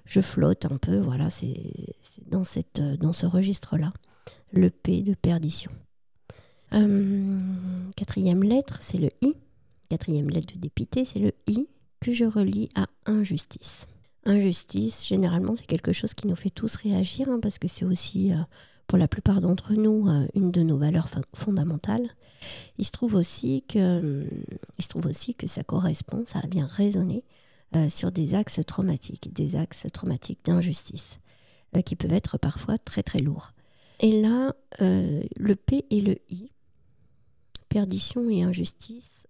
je 0.05 0.21
flotte 0.21 0.67
un 0.67 0.77
peu, 0.77 0.99
voilà, 0.99 1.31
c'est 1.31 1.55
dans, 2.27 2.45
cette, 2.45 2.81
dans 2.81 3.13
ce 3.13 3.27
registre-là, 3.27 3.93
le 4.53 4.71
P 4.71 5.03
de 5.03 5.15
perdition. 5.15 5.71
Euh, 6.75 7.41
quatrième 7.97 8.43
lettre, 8.43 8.79
c'est 8.81 8.99
le 8.99 9.11
I. 9.21 9.35
Quatrième 9.89 10.31
lettre 10.31 10.55
de 10.55 10.59
dépité, 10.59 11.05
c'est 11.05 11.19
le 11.19 11.33
I 11.47 11.67
que 12.01 12.13
je 12.13 12.25
relie 12.25 12.69
à 12.75 12.87
injustice. 13.07 13.87
Injustice, 14.25 15.07
généralement, 15.07 15.57
c'est 15.57 15.67
quelque 15.67 15.93
chose 15.93 16.14
qui 16.14 16.26
nous 16.26 16.37
fait 16.37 16.50
tous 16.50 16.76
réagir 16.76 17.29
hein, 17.29 17.41
parce 17.41 17.59
que 17.59 17.69
c'est 17.69 17.85
aussi, 17.85 18.33
euh, 18.33 18.37
pour 18.87 18.99
la 18.99 19.09
plupart 19.09 19.41
d'entre 19.41 19.73
nous, 19.73 20.09
euh, 20.09 20.26
une 20.35 20.50
de 20.50 20.62
nos 20.62 20.79
valeurs 20.79 21.09
fondamentales. 21.35 22.09
Il 22.79 22.85
se 22.85 22.93
trouve 22.93 23.14
aussi 23.14 23.64
que, 23.69 24.26
il 24.79 24.85
se 24.85 24.88
trouve 24.88 25.07
aussi 25.07 25.35
que 25.35 25.47
ça 25.47 25.64
correspond, 25.64 26.25
ça 26.26 26.41
a 26.41 26.47
bien 26.47 26.67
résonné 26.67 27.25
sur 27.88 28.12
des 28.12 28.35
axes 28.35 28.61
traumatiques, 28.67 29.33
des 29.33 29.57
axes 29.57 29.87
traumatiques 29.95 30.45
d'injustice, 30.45 31.21
qui 31.87 31.97
peuvent 31.97 32.12
être 32.12 32.37
parfois 32.37 32.76
très 32.76 33.02
très 33.02 33.21
lourds. 33.21 33.52
Et 34.00 34.21
là, 34.21 34.55
le 34.81 35.55
P 35.55 35.87
et 35.88 36.02
le 36.02 36.19
I 36.29 36.52
perdition 37.73 38.29
et 38.29 38.43
injustice 38.43 39.26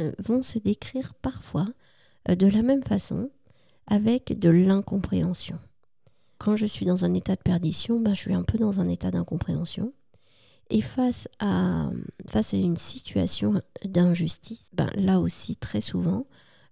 euh, 0.00 0.12
vont 0.18 0.42
se 0.42 0.58
décrire 0.58 1.12
parfois 1.12 1.66
euh, 2.30 2.34
de 2.34 2.46
la 2.46 2.62
même 2.62 2.82
façon 2.82 3.30
avec 3.92 4.38
de 4.38 4.48
l'incompréhension. 4.48 5.58
Quand 6.38 6.56
je 6.56 6.64
suis 6.64 6.86
dans 6.86 7.04
un 7.04 7.12
état 7.12 7.36
de 7.36 7.42
perdition, 7.42 8.00
ben, 8.00 8.14
je 8.14 8.20
suis 8.20 8.32
un 8.32 8.42
peu 8.42 8.56
dans 8.56 8.80
un 8.80 8.88
état 8.88 9.10
d'incompréhension. 9.10 9.92
Et 10.70 10.80
face 10.80 11.28
à, 11.40 11.90
face 12.26 12.54
à 12.54 12.56
une 12.56 12.78
situation 12.78 13.60
d'injustice, 13.84 14.70
ben, 14.72 14.88
là 14.94 15.20
aussi 15.20 15.56
très 15.56 15.82
souvent, 15.82 16.26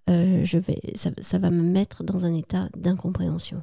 euh, 0.08 0.42
je 0.44 0.56
vais, 0.56 0.80
ça, 0.94 1.38
va 1.38 1.50
me 1.50 1.62
mettre 1.62 2.04
dans 2.04 2.24
un 2.24 2.32
état 2.32 2.70
d'incompréhension. 2.74 3.62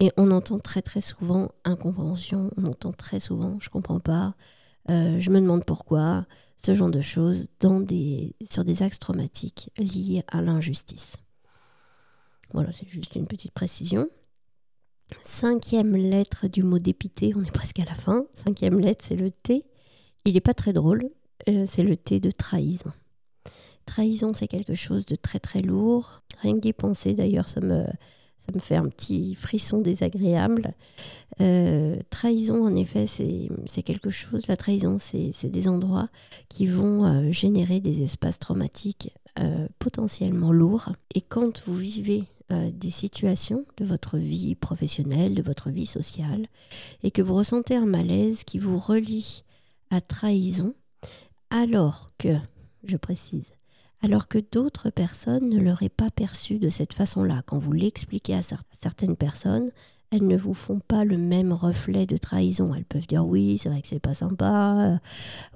Et 0.00 0.10
on 0.16 0.30
entend 0.30 0.58
très 0.58 0.80
très 0.80 1.02
souvent 1.02 1.50
incompréhension, 1.64 2.50
on 2.56 2.64
entend 2.64 2.92
très 2.92 3.20
souvent 3.20 3.58
je 3.60 3.68
comprends 3.68 4.00
pas, 4.00 4.34
euh, 4.88 5.18
je 5.18 5.30
me 5.30 5.42
demande 5.42 5.66
pourquoi, 5.66 6.24
ce 6.56 6.74
genre 6.74 6.90
de 6.90 7.02
choses 7.02 7.48
dans 7.60 7.80
des, 7.80 8.34
sur 8.40 8.64
des 8.64 8.82
axes 8.82 8.98
traumatiques 8.98 9.70
liés 9.76 10.24
à 10.28 10.40
l'injustice. 10.40 11.18
Voilà, 12.52 12.72
c'est 12.72 12.88
juste 12.88 13.16
une 13.16 13.26
petite 13.26 13.52
précision. 13.52 14.08
Cinquième 15.22 15.96
lettre 15.96 16.48
du 16.48 16.62
mot 16.62 16.78
dépité, 16.78 17.32
on 17.34 17.42
est 17.42 17.52
presque 17.52 17.78
à 17.78 17.84
la 17.84 17.94
fin. 17.94 18.24
Cinquième 18.34 18.78
lettre, 18.78 19.04
c'est 19.06 19.16
le 19.16 19.30
T. 19.30 19.64
Il 20.24 20.34
n'est 20.34 20.40
pas 20.40 20.54
très 20.54 20.72
drôle, 20.72 21.08
euh, 21.48 21.64
c'est 21.66 21.82
le 21.82 21.96
T 21.96 22.20
de 22.20 22.30
trahison. 22.30 22.92
Trahison, 23.86 24.34
c'est 24.34 24.48
quelque 24.48 24.74
chose 24.74 25.06
de 25.06 25.16
très 25.16 25.38
très 25.38 25.60
lourd. 25.60 26.22
Rien 26.42 26.54
que 26.54 26.60
d'y 26.60 26.74
penser, 26.74 27.14
d'ailleurs, 27.14 27.48
ça 27.48 27.60
me, 27.60 27.84
ça 28.38 28.52
me 28.54 28.60
fait 28.60 28.76
un 28.76 28.88
petit 28.88 29.34
frisson 29.34 29.80
désagréable. 29.80 30.74
Euh, 31.40 31.96
trahison, 32.10 32.66
en 32.66 32.76
effet, 32.76 33.06
c'est 33.06 33.82
quelque 33.82 34.10
chose. 34.10 34.46
La 34.46 34.56
trahison, 34.56 34.98
c'est 34.98 35.48
des 35.48 35.68
endroits 35.68 36.10
qui 36.50 36.66
vont 36.66 37.06
euh, 37.06 37.32
générer 37.32 37.80
des 37.80 38.02
espaces 38.02 38.38
traumatiques 38.38 39.14
potentiellement 39.78 40.50
lourds. 40.50 40.92
Et 41.14 41.20
quand 41.20 41.62
vous 41.64 41.76
vivez 41.76 42.24
des 42.50 42.90
situations 42.90 43.66
de 43.76 43.84
votre 43.84 44.16
vie 44.18 44.54
professionnelle, 44.54 45.34
de 45.34 45.42
votre 45.42 45.70
vie 45.70 45.86
sociale, 45.86 46.46
et 47.02 47.10
que 47.10 47.22
vous 47.22 47.34
ressentez 47.34 47.76
un 47.76 47.86
malaise 47.86 48.44
qui 48.44 48.58
vous 48.58 48.78
relie 48.78 49.44
à 49.90 50.00
trahison, 50.00 50.74
alors 51.50 52.10
que, 52.18 52.36
je 52.84 52.96
précise, 52.96 53.52
alors 54.02 54.28
que 54.28 54.38
d'autres 54.38 54.90
personnes 54.90 55.48
ne 55.48 55.60
l'auraient 55.60 55.88
pas 55.88 56.10
perçu 56.10 56.58
de 56.58 56.68
cette 56.68 56.94
façon-là. 56.94 57.42
Quand 57.46 57.58
vous 57.58 57.72
l'expliquez 57.72 58.34
à 58.34 58.42
certaines 58.42 59.16
personnes, 59.16 59.70
elles 60.10 60.26
ne 60.26 60.36
vous 60.36 60.54
font 60.54 60.80
pas 60.80 61.04
le 61.04 61.18
même 61.18 61.52
reflet 61.52 62.06
de 62.06 62.16
trahison. 62.16 62.74
Elles 62.74 62.84
peuvent 62.84 63.06
dire 63.06 63.26
oui, 63.26 63.58
c'est 63.58 63.68
vrai 63.68 63.82
que 63.82 63.88
c'est 63.88 64.00
pas 64.00 64.14
sympa, 64.14 64.76
euh, 64.78 64.96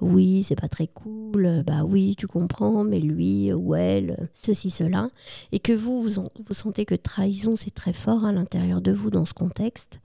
oui, 0.01 0.43
c'est 0.43 0.59
pas 0.59 0.67
très 0.67 0.87
cool, 0.87 1.45
euh, 1.45 1.63
bah 1.63 1.83
oui, 1.83 2.15
tu 2.17 2.27
comprends, 2.27 2.83
mais 2.83 2.99
lui 2.99 3.51
ou 3.51 3.75
elle, 3.75 4.29
ceci, 4.33 4.69
cela. 4.69 5.09
Et 5.51 5.59
que 5.59 5.73
vous, 5.73 6.03
vous, 6.03 6.53
sentez 6.53 6.85
que 6.85 6.95
trahison, 6.95 7.55
c'est 7.55 7.73
très 7.73 7.93
fort 7.93 8.25
à 8.25 8.31
l'intérieur 8.31 8.81
de 8.81 8.91
vous 8.91 9.09
dans 9.09 9.25
ce 9.25 9.33
contexte. 9.33 9.99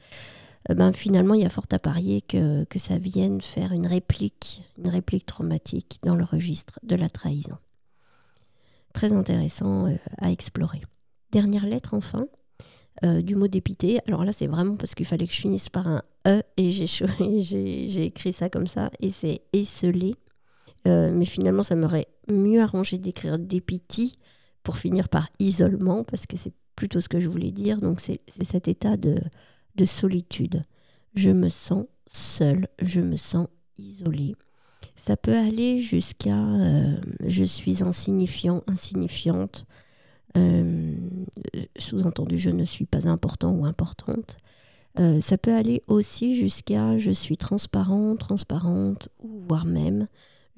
Euh, 0.71 0.75
ben, 0.75 0.93
finalement, 0.93 1.35
il 1.35 1.43
y 1.43 1.47
a 1.47 1.50
fort 1.50 1.67
à 1.71 1.78
parier 1.78 2.21
que, 2.23 2.64
que 2.64 2.78
ça 2.78 2.99
vienne 2.99 3.40
faire 3.40 3.73
une 3.73 3.87
réplique, 3.87 4.62
une 4.78 4.88
réplique 4.88 5.26
traumatique 5.26 5.99
dans 6.02 6.17
le 6.17 6.25
registre 6.25 6.81
de 6.83 6.97
la 6.97 7.09
trahison 7.09 7.57
très 8.99 9.12
intéressant 9.12 9.87
euh, 9.87 9.97
à 10.21 10.31
explorer. 10.31 10.83
Dernière 11.31 11.67
lettre 11.67 11.95
enfin, 11.95 12.26
euh, 13.05 13.21
du 13.21 13.35
mot 13.35 13.49
dépité. 13.49 14.00
Alors 14.07 14.25
là, 14.25 14.33
c'est 14.33 14.47
vraiment 14.47 14.76
parce 14.76 14.95
qu'il 14.95 15.07
fallait 15.07 15.26
que 15.26 15.33
je 15.33 15.40
finisse 15.40 15.69
par 15.69 15.87
un 15.88 16.02
E 16.26 16.43
et 16.57 16.71
j'ai 17.40 18.05
écrit 18.05 18.33
ça 18.33 18.49
comme 18.49 18.67
ça, 18.67 18.90
et 19.00 19.11
c'est 19.11 19.43
esselé. 19.52 20.14
Euh, 20.87 21.12
mais 21.12 21.25
finalement, 21.25 21.62
ça 21.62 21.75
m'aurait 21.75 22.09
mieux 22.28 22.61
arrangé 22.61 22.99
d'écrire 22.99 23.38
dépiti 23.38 24.19
pour 24.62 24.78
finir 24.78 25.09
par 25.09 25.28
isolement, 25.38 26.05
parce 26.05 26.26
que 26.26 26.37
c'est 26.37 26.52
plutôt 26.76 27.00
ce 27.00 27.09
que 27.09 27.21
je 27.21 27.28
voulais 27.28 27.50
dire. 27.50 27.78
Donc 27.78 28.00
c'est 28.00 28.21
cet 28.43 28.69
état 28.69 28.97
de, 28.97 29.17
de 29.76 29.85
solitude. 29.85 30.64
Je 31.14 31.31
me 31.31 31.49
sens 31.49 31.87
seule, 32.07 32.69
je 32.81 33.00
me 33.00 33.17
sens 33.17 33.49
isolée. 33.78 34.35
Ça 34.97 35.17
peut 35.17 35.37
aller 35.37 35.78
jusqu'à 35.78 36.37
euh, 36.37 36.97
je 37.25 37.45
suis 37.45 37.83
insignifiant, 37.83 38.62
insignifiante. 38.67 39.64
Euh, 40.37 40.94
sous-entendu, 41.76 42.38
je 42.38 42.50
ne 42.50 42.64
suis 42.64 42.85
pas 42.85 43.08
important 43.08 43.52
ou 43.52 43.64
importante. 43.64 44.37
Euh, 44.99 45.20
ça 45.20 45.38
peut 45.38 45.54
aller 45.54 45.82
aussi 45.87 46.37
jusqu'à 46.37 46.99
je 46.99 47.11
suis 47.11 47.37
transparent, 47.37 48.16
transparente, 48.16 49.08
ou 49.20 49.42
voire 49.49 49.64
même 49.64 50.08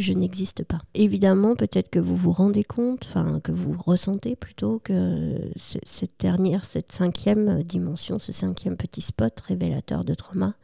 je 0.00 0.14
n'existe 0.14 0.64
pas. 0.64 0.80
Évidemment, 0.94 1.54
peut-être 1.54 1.90
que 1.90 1.98
vous 1.98 2.16
vous 2.16 2.32
rendez 2.32 2.64
compte, 2.64 3.04
enfin 3.08 3.38
que 3.40 3.52
vous 3.52 3.74
ressentez 3.78 4.34
plutôt 4.34 4.78
que 4.78 5.38
cette 5.56 6.18
dernière, 6.18 6.64
cette 6.64 6.90
cinquième 6.90 7.62
dimension, 7.62 8.18
ce 8.18 8.32
cinquième 8.32 8.78
petit 8.78 9.02
spot 9.02 9.38
révélateur 9.40 10.04
de 10.04 10.14
trauma, 10.14 10.54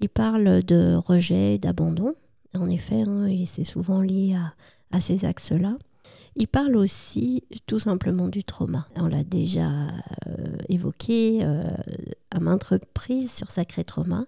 il 0.00 0.08
parle 0.08 0.62
de 0.62 0.94
rejet, 0.94 1.58
d'abandon, 1.58 2.14
en 2.54 2.68
effet, 2.68 3.02
hein, 3.02 3.28
c'est 3.44 3.64
souvent 3.64 4.00
lié 4.00 4.36
à, 4.90 5.00
ces 5.00 5.24
axes-là. 5.24 5.76
Il 6.38 6.48
parle 6.48 6.76
aussi 6.76 7.44
tout 7.64 7.78
simplement 7.78 8.28
du 8.28 8.44
trauma. 8.44 8.86
On 8.96 9.06
l'a 9.06 9.24
déjà 9.24 9.70
euh, 10.26 10.58
évoqué 10.68 11.40
euh, 11.42 11.62
à 12.30 12.40
maintes 12.40 12.64
reprises 12.64 13.32
sur 13.32 13.50
Sacré 13.50 13.84
Trauma. 13.84 14.26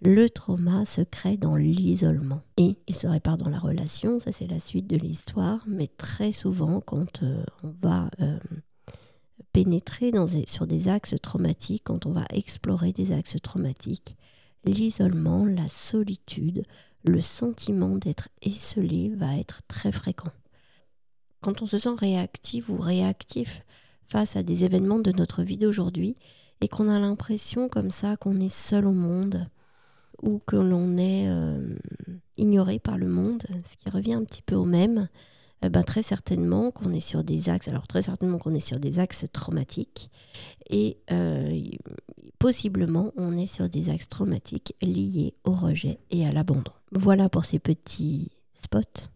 Le 0.00 0.30
trauma 0.30 0.84
se 0.84 1.00
crée 1.00 1.36
dans 1.36 1.56
l'isolement 1.56 2.42
et 2.56 2.76
il 2.86 2.94
se 2.94 3.08
répare 3.08 3.36
dans 3.36 3.50
la 3.50 3.58
relation, 3.58 4.20
ça 4.20 4.30
c'est 4.30 4.46
la 4.46 4.60
suite 4.60 4.86
de 4.86 4.96
l'histoire, 4.96 5.64
mais 5.66 5.88
très 5.88 6.30
souvent 6.30 6.80
quand 6.80 7.22
euh, 7.22 7.42
on 7.64 7.74
va 7.82 8.10
pénétrer 9.52 10.12
sur 10.46 10.66
des 10.66 10.88
axes 10.88 11.14
traumatiques, 11.20 11.84
quand 11.84 12.06
on 12.06 12.12
va 12.12 12.26
explorer 12.30 12.92
des 12.92 13.12
axes 13.12 13.36
traumatiques, 13.42 14.16
l'isolement, 14.64 15.46
la 15.46 15.68
solitude, 15.68 16.64
le 17.04 17.20
sentiment 17.20 17.96
d'être 17.96 18.28
esselé 18.42 19.12
va 19.16 19.36
être 19.36 19.62
très 19.68 19.92
fréquent. 19.92 20.32
Quand 21.44 21.60
on 21.60 21.66
se 21.66 21.76
sent 21.76 21.94
réactif 21.98 22.70
ou 22.70 22.78
réactif 22.78 23.66
face 24.06 24.34
à 24.34 24.42
des 24.42 24.64
événements 24.64 24.98
de 24.98 25.12
notre 25.12 25.42
vie 25.42 25.58
d'aujourd'hui 25.58 26.16
et 26.62 26.68
qu'on 26.68 26.88
a 26.88 26.98
l'impression 26.98 27.68
comme 27.68 27.90
ça 27.90 28.16
qu'on 28.16 28.40
est 28.40 28.48
seul 28.48 28.86
au 28.86 28.92
monde 28.92 29.46
ou 30.22 30.40
que 30.46 30.56
l'on 30.56 30.96
est 30.96 31.28
euh, 31.28 31.76
ignoré 32.38 32.78
par 32.78 32.96
le 32.96 33.08
monde, 33.08 33.42
ce 33.62 33.76
qui 33.76 33.90
revient 33.90 34.14
un 34.14 34.24
petit 34.24 34.40
peu 34.40 34.54
au 34.54 34.64
même, 34.64 35.10
eh 35.62 35.68
ben, 35.68 35.82
très 35.82 36.00
certainement 36.00 36.70
qu'on 36.70 36.94
est 36.94 37.00
sur 37.00 37.22
des 37.22 37.50
axes, 37.50 37.68
alors 37.68 37.86
très 37.86 38.00
certainement 38.00 38.38
qu'on 38.38 38.54
est 38.54 38.66
sur 38.66 38.78
des 38.78 38.98
axes 38.98 39.26
traumatiques 39.30 40.10
et 40.70 40.96
euh, 41.10 41.60
possiblement 42.38 43.12
on 43.18 43.36
est 43.36 43.44
sur 43.44 43.68
des 43.68 43.90
axes 43.90 44.08
traumatiques 44.08 44.74
liés 44.80 45.34
au 45.44 45.52
rejet 45.52 45.98
et 46.10 46.26
à 46.26 46.32
l'abandon. 46.32 46.72
Voilà 46.90 47.28
pour 47.28 47.44
ces 47.44 47.58
petits 47.58 48.30
spots 48.54 49.10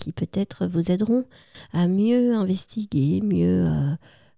qui 0.00 0.12
peut-être 0.12 0.66
vous 0.66 0.90
aideront 0.90 1.24
à 1.72 1.86
mieux 1.86 2.34
investiguer, 2.34 3.20
mieux, 3.20 3.66
euh, 3.66 3.94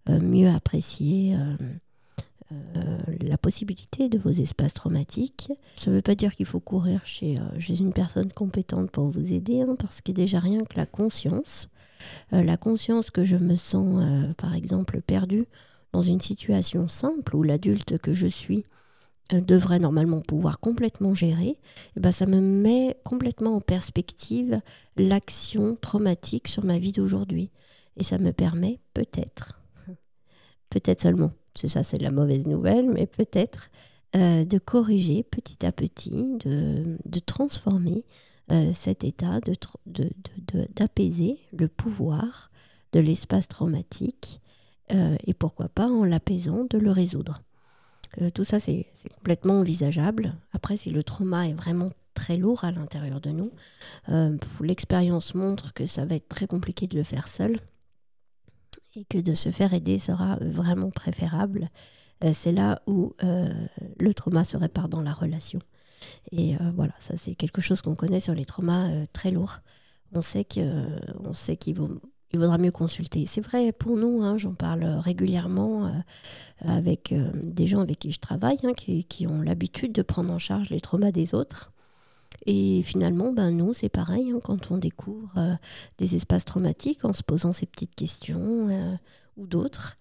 euh, 0.09 0.21
mieux 0.21 0.49
apprécier 0.49 1.37
euh, 2.51 2.99
la 3.21 3.39
possibilité 3.39 4.09
de 4.09 4.19
vos 4.19 4.31
espaces 4.31 4.75
traumatiques. 4.75 5.53
Ça 5.77 5.91
ne 5.91 5.97
veut 5.97 6.03
pas 6.03 6.15
dire 6.15 6.35
qu'il 6.35 6.47
faut 6.47 6.61
courir 6.61 7.07
chez, 7.07 7.39
chez, 7.59 7.81
une 7.81 7.93
personne 7.93 8.33
compétente 8.33 8.91
pour 8.91 9.09
vous 9.09 9.33
aider, 9.33 9.63
hein, 9.63 9.77
parce 9.79 10.01
qu'il 10.01 10.15
déjà 10.15 10.41
rien 10.41 10.65
que 10.65 10.77
la 10.77 10.87
conscience, 10.87 11.69
la 12.31 12.57
conscience 12.57 13.11
que 13.11 13.25
je 13.25 13.37
me 13.37 13.55
sens, 13.55 14.35
par 14.37 14.55
exemple, 14.55 15.01
perdue 15.01 15.47
dans 15.93 16.03
une 16.03 16.21
situation 16.21 16.89
simple 16.89 17.37
où 17.37 17.43
l'adulte 17.43 17.99
que 17.99 18.13
je 18.13 18.27
suis 18.27 18.65
devrait 19.31 19.79
normalement 19.79 20.21
pouvoir 20.21 20.61
complètement 20.61 21.15
gérer, 21.15 21.49
et 21.49 21.59
eh 21.97 22.01
ben 22.01 22.13
ça 22.13 22.27
me 22.27 22.41
met 22.41 22.97
complètement 23.05 23.57
en 23.57 23.61
perspective 23.61 24.61
l'action 24.97 25.75
traumatique 25.77 26.49
sur 26.49 26.65
ma 26.65 26.79
vie 26.79 26.93
d'aujourd'hui. 26.93 27.51
Et 27.97 28.03
ça 28.03 28.19
me 28.19 28.33
permet 28.33 28.79
peut-être, 28.95 29.61
peut-être 30.71 31.03
seulement, 31.03 31.33
c'est 31.55 31.69
ça, 31.69 31.83
c'est 31.83 32.01
la 32.01 32.11
mauvaise 32.11 32.47
nouvelle, 32.47 32.89
mais 32.91 33.07
peut-être 33.07 33.71
euh, 34.17 34.45
de 34.45 34.59
corriger 34.59 35.23
petit 35.23 35.65
à 35.65 35.73
petit, 35.73 36.37
de, 36.45 36.99
transformer 37.25 38.05
euh, 38.51 38.73
cet 38.73 39.05
état, 39.05 39.41
d'apaiser 39.87 41.39
le 41.53 41.69
pouvoir 41.69 42.51
de 42.93 43.01
l'espace 43.01 43.49
traumatique 43.49 44.41
et 45.27 45.33
pourquoi 45.33 45.71
pas 45.71 45.87
en 45.89 46.05
l'apaisant 46.05 46.67
de 46.69 46.77
le 46.77 46.91
résoudre. 46.91 47.41
Euh, 48.21 48.31
tout 48.31 48.45
ça, 48.45 48.61
c'est 48.61 48.87
complètement 49.17 49.61
envisageable. 49.61 50.35
Après, 50.53 50.77
si 50.77 50.91
le 50.91 51.03
trauma 51.03 51.49
est 51.49 51.55
vraiment 51.55 51.91
très 52.15 52.37
lourd 52.37 52.65
à 52.65 52.71
l'intérieur 52.71 53.21
de 53.21 53.31
nous, 53.31 53.53
euh, 54.11 54.37
l'expérience 54.61 55.35
montre 55.35 55.73
que 55.73 55.87
ça 55.87 56.05
va 56.05 56.17
être 56.17 56.29
très 56.29 56.47
compliqué 56.47 56.87
de 56.87 56.97
le 56.97 57.05
faire 57.05 57.27
seul 57.27 57.57
et 58.95 59.05
que 59.05 59.19
de 59.19 59.35
se 59.35 59.51
faire 59.51 59.73
aider 59.73 59.99
sera 59.99 60.37
vraiment 60.41 60.91
préférable. 60.91 61.71
Euh, 62.23 62.33
c'est 62.35 62.53
là 62.53 62.83
où 62.87 63.15
le 63.99 64.15
trauma 64.15 64.45
se 64.45 64.57
répare 64.57 64.89
dans 64.89 65.01
la 65.01 65.13
relation. 65.13 65.61
Et 66.33 66.57
voilà, 66.75 66.93
ça 66.99 67.17
c'est 67.17 67.35
quelque 67.35 67.61
chose 67.61 67.81
qu'on 67.81 67.95
connaît 67.95 68.21
sur 68.21 68.35
les 68.35 68.45
traumas 68.45 68.91
très 69.13 69.31
lourds. 69.31 69.61
On 70.13 70.21
sait 70.21 70.45
qu'il 70.45 71.75
vaut 71.75 71.89
il 72.33 72.39
vaudra 72.39 72.59
mieux 72.59 72.71
consulter. 72.71 73.27
C'est 73.27 73.41
vrai 73.41 73.73
pour 73.73 73.97
nous, 73.97 74.23
hein, 74.23 74.39
j'en 74.39 74.55
parle 74.55 74.85
régulièrement 74.85 75.87
euh, 75.87 75.91
avec 76.61 77.13
euh, 77.13 77.31
des 77.35 77.67
gens 77.67 77.81
avec 77.81 77.99
qui 77.99 78.11
je 78.11 78.21
travaille, 78.21 78.59
hein, 78.65 78.73
qui, 78.73 79.27
ont 79.27 79.43
l'habitude 79.43 79.93
de 79.93 80.03
prendre 80.03 80.33
en 80.33 80.39
charge 80.39 80.71
les 80.71 80.81
traumas 80.81 81.13
des 81.13 81.35
autres. 81.35 81.73
Et 82.47 82.83
finalement, 82.83 83.33
ben, 83.33 83.51
nous, 83.51 83.75
c'est 83.75 83.91
pareil, 83.91 84.31
hein, 84.31 84.41
quand 84.43 84.71
on 84.71 84.79
découvre 84.79 85.33
euh, 85.37 85.55
des 85.99 86.15
espaces 86.15 86.47
traumatiques 86.47 87.05
en 87.05 87.13
se 87.13 87.23
posant 87.23 87.53
ces 87.53 87.67
petites 87.67 87.95
questions 87.95 88.99
ou 89.37 89.47
d'autres, 89.47 89.99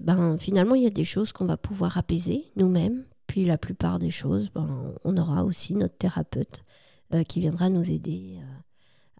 ben, 0.00 0.38
finalement, 0.38 0.76
il 0.76 0.84
y 0.84 0.86
a 0.86 0.90
des 0.90 1.04
choses 1.04 1.32
qu'on 1.32 1.44
va 1.44 1.56
pouvoir 1.56 1.98
apaiser 1.98 2.44
nous-mêmes. 2.56 3.04
Puis 3.26 3.44
la 3.44 3.58
plupart 3.58 3.98
des 3.98 4.10
choses, 4.10 4.50
ben, 4.54 4.94
on 5.02 5.16
aura 5.16 5.44
aussi 5.44 5.74
notre 5.74 5.96
thérapeute 5.96 6.62
qui 7.28 7.40
viendra 7.40 7.68
nous 7.68 7.90
aider 7.90 8.38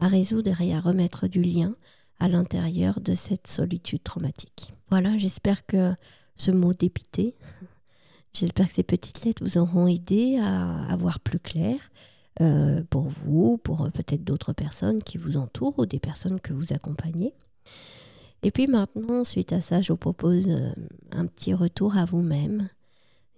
à 0.00 0.08
résoudre 0.08 0.60
et 0.60 0.74
à 0.74 0.80
remettre 0.80 1.28
du 1.28 1.42
lien 1.42 1.76
à 2.20 2.28
l'intérieur 2.28 3.00
de 3.00 3.14
cette 3.14 3.46
solitude 3.46 4.02
traumatique. 4.02 4.72
Voilà, 4.90 5.16
j'espère 5.18 5.66
que 5.66 5.94
ce 6.36 6.50
mot 6.50 6.72
dépité, 6.72 7.34
j'espère 8.32 8.68
que 8.68 8.74
ces 8.74 8.82
petites 8.82 9.24
lettres 9.24 9.42
vous 9.44 9.58
auront 9.58 9.86
aidé 9.86 10.38
à, 10.38 10.84
avoir 10.84 10.98
voir 10.98 11.20
plus 11.20 11.40
clair 11.40 11.76
euh, 12.40 12.82
pour 12.90 13.08
vous, 13.08 13.58
pour 13.58 13.90
peut-être 13.92 14.24
d'autres 14.24 14.52
personnes 14.52 15.02
qui 15.02 15.18
vous 15.18 15.36
entourent 15.36 15.78
ou 15.78 15.86
des 15.86 16.00
personnes 16.00 16.40
que 16.40 16.52
vous 16.52 16.72
accompagnez. 16.72 17.34
Et 18.44 18.50
puis 18.50 18.66
maintenant, 18.66 19.24
suite 19.24 19.52
à 19.52 19.60
ça, 19.62 19.80
je 19.80 19.92
vous 19.92 19.96
propose 19.96 20.48
euh, 20.48 20.72
un 21.12 21.26
petit 21.26 21.54
retour 21.54 21.96
à 21.96 22.04
vous-même, 22.04 22.68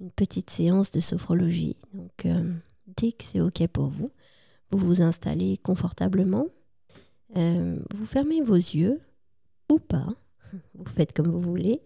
une 0.01 0.11
petite 0.11 0.51
séance 0.51 0.91
de 0.91 0.99
sophrologie. 0.99 1.77
Donc, 1.95 2.27
euh, 2.27 2.53
dès 2.97 3.13
que 3.13 3.23
c'est 3.23 3.41
OK 3.41 3.65
pour 3.69 3.87
vous, 3.87 4.11
vous 4.73 4.79
vous 4.79 5.03
installez 5.03 5.59
confortablement 5.59 6.47
euh, 7.35 7.79
vous 7.95 8.07
fermez 8.07 8.41
vos 8.41 8.55
yeux 8.55 9.01
ou 9.71 9.79
pas, 9.79 10.07
vous 10.75 10.85
faites 10.87 11.13
comme 11.13 11.29
vous 11.29 11.41
voulez, 11.41 11.83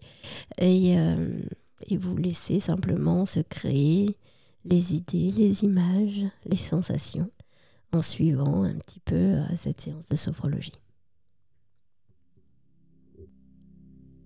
et, 0.59 0.97
euh, 0.97 1.41
et, 1.87 1.97
vous 1.97 2.15
laissez 2.15 2.59
simplement 2.59 3.25
se 3.25 3.39
créer 3.39 4.17
les 4.65 4.95
idées, 4.95 5.31
les 5.31 5.63
images, 5.63 6.27
les 6.45 6.57
sensations 6.57 7.31
en 7.91 8.01
suivant 8.01 8.63
un 8.63 8.75
petit 8.75 8.99
peu 8.99 9.15
euh, 9.15 9.55
cette 9.55 9.81
séance 9.81 10.07
de 10.07 10.15
sophrologie. 10.15 10.73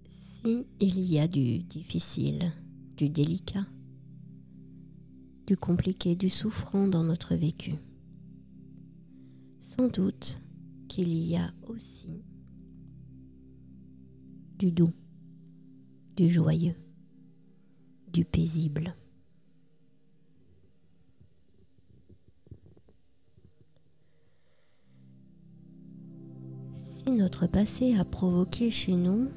Si 0.10 0.68
il 0.80 1.00
y 1.00 1.18
a 1.18 1.28
du 1.28 1.60
difficile, 1.60 2.52
du 2.98 3.10
délicat, 3.10 3.66
du 5.48 5.58
compliqué, 5.58 6.16
du 6.16 6.30
souffrant 6.30 6.88
dans 6.88 7.04
notre 7.04 7.36
vécu, 7.36 7.76
sans 9.62 9.88
doute 9.88 10.42
qu'il 10.96 11.14
y 11.14 11.36
a 11.36 11.52
aussi 11.68 12.24
du 14.58 14.72
doux, 14.72 14.94
du 16.16 16.30
joyeux, 16.30 16.76
du 18.14 18.24
paisible. 18.24 18.96
Si 26.74 27.12
notre 27.12 27.46
passé 27.46 27.98
a 27.98 28.06
provoqué 28.06 28.70
chez 28.70 28.96
nous 28.96 29.28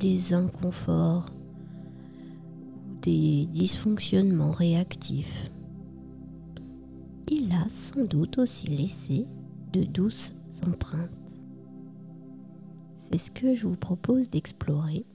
des 0.00 0.34
inconforts 0.34 1.30
ou 2.88 3.00
des 3.02 3.46
dysfonctionnements 3.46 4.50
réactifs, 4.50 5.52
il 7.30 7.52
a 7.52 7.68
sans 7.68 8.04
doute 8.04 8.38
aussi 8.38 8.66
laissé 8.66 9.28
de 9.72 9.84
douces 9.84 10.32
empreintes. 10.66 11.10
C'est 12.96 13.18
ce 13.18 13.30
que 13.30 13.54
je 13.54 13.66
vous 13.66 13.76
propose 13.76 14.28
d'explorer 14.28 15.06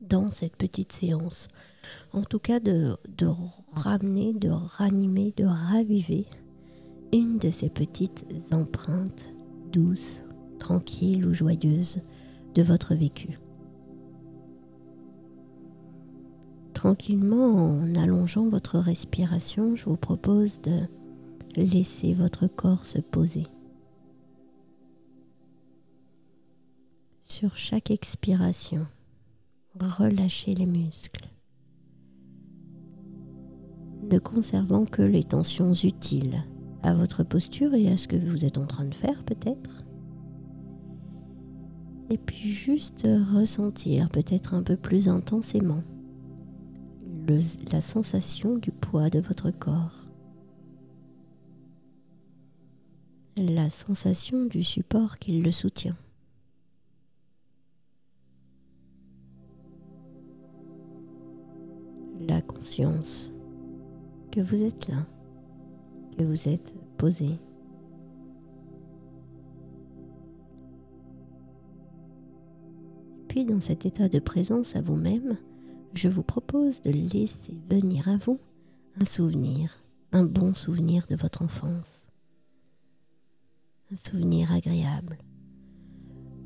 dans 0.00 0.30
cette 0.30 0.56
petite 0.56 0.92
séance. 0.92 1.48
En 2.12 2.22
tout 2.22 2.38
cas, 2.38 2.60
de, 2.60 2.96
de, 3.16 3.28
ramener, 3.72 4.32
de 4.32 4.50
ranimer, 4.50 5.32
de 5.36 5.44
raviver 5.44 6.26
une 7.12 7.38
de 7.38 7.50
ces 7.50 7.68
petites 7.68 8.26
empreintes 8.52 9.32
douces, 9.72 10.22
tranquilles 10.58 11.26
ou 11.26 11.34
joyeuses 11.34 12.00
de 12.54 12.62
votre 12.62 12.94
vécu. 12.94 13.38
Tranquillement, 16.72 17.54
en 17.54 17.94
allongeant 17.94 18.48
votre 18.48 18.78
respiration, 18.78 19.74
je 19.74 19.84
vous 19.86 19.96
propose 19.96 20.60
de 20.60 20.80
laisser 21.56 22.14
votre 22.14 22.46
corps 22.46 22.84
se 22.84 22.98
poser. 22.98 23.46
Sur 27.36 27.56
chaque 27.56 27.90
expiration, 27.90 28.86
relâchez 29.80 30.54
les 30.54 30.66
muscles, 30.66 31.28
ne 34.08 34.20
conservant 34.20 34.84
que 34.84 35.02
les 35.02 35.24
tensions 35.24 35.74
utiles 35.74 36.44
à 36.84 36.94
votre 36.94 37.24
posture 37.24 37.74
et 37.74 37.90
à 37.90 37.96
ce 37.96 38.06
que 38.06 38.14
vous 38.14 38.44
êtes 38.44 38.56
en 38.56 38.66
train 38.66 38.84
de 38.84 38.94
faire 38.94 39.24
peut-être. 39.24 39.82
Et 42.08 42.18
puis 42.18 42.52
juste 42.52 43.04
ressentir 43.34 44.10
peut-être 44.10 44.54
un 44.54 44.62
peu 44.62 44.76
plus 44.76 45.08
intensément 45.08 45.82
la 47.72 47.80
sensation 47.80 48.58
du 48.58 48.70
poids 48.70 49.10
de 49.10 49.18
votre 49.18 49.50
corps. 49.50 50.06
La 53.36 53.70
sensation 53.70 54.44
du 54.44 54.62
support 54.62 55.18
qui 55.18 55.42
le 55.42 55.50
soutient. 55.50 55.96
Conscience 62.46 63.32
que 64.30 64.40
vous 64.40 64.62
êtes 64.62 64.88
là, 64.88 65.06
que 66.16 66.24
vous 66.24 66.48
êtes 66.48 66.74
posé. 66.96 67.38
Puis 73.28 73.44
dans 73.44 73.60
cet 73.60 73.84
état 73.84 74.08
de 74.08 74.18
présence 74.18 74.76
à 74.76 74.80
vous-même, 74.80 75.36
je 75.94 76.08
vous 76.08 76.22
propose 76.22 76.80
de 76.82 76.90
laisser 76.90 77.56
venir 77.68 78.08
à 78.08 78.16
vous 78.16 78.38
un 79.00 79.04
souvenir, 79.04 79.82
un 80.12 80.24
bon 80.24 80.54
souvenir 80.54 81.06
de 81.08 81.16
votre 81.16 81.42
enfance. 81.42 82.08
Un 83.92 83.96
souvenir 83.96 84.52
agréable. 84.52 85.18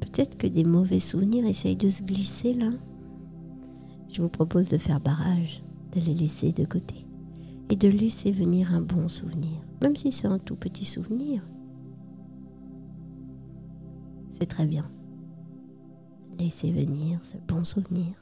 Peut-être 0.00 0.36
que 0.36 0.46
des 0.46 0.64
mauvais 0.64 0.98
souvenirs 0.98 1.46
essayent 1.46 1.76
de 1.76 1.88
se 1.88 2.02
glisser 2.02 2.54
là. 2.54 2.70
Je 4.10 4.22
vous 4.22 4.28
propose 4.28 4.68
de 4.68 4.78
faire 4.78 5.00
barrage 5.00 5.62
de 5.92 6.00
les 6.00 6.14
laisser 6.14 6.52
de 6.52 6.64
côté 6.64 7.06
et 7.70 7.76
de 7.76 7.88
laisser 7.88 8.30
venir 8.30 8.72
un 8.72 8.80
bon 8.80 9.08
souvenir, 9.08 9.60
même 9.82 9.96
si 9.96 10.12
c'est 10.12 10.26
un 10.26 10.38
tout 10.38 10.56
petit 10.56 10.84
souvenir. 10.84 11.42
C'est 14.30 14.46
très 14.46 14.66
bien. 14.66 14.88
Laissez 16.38 16.70
venir 16.70 17.18
ce 17.24 17.36
bon 17.48 17.64
souvenir. 17.64 18.14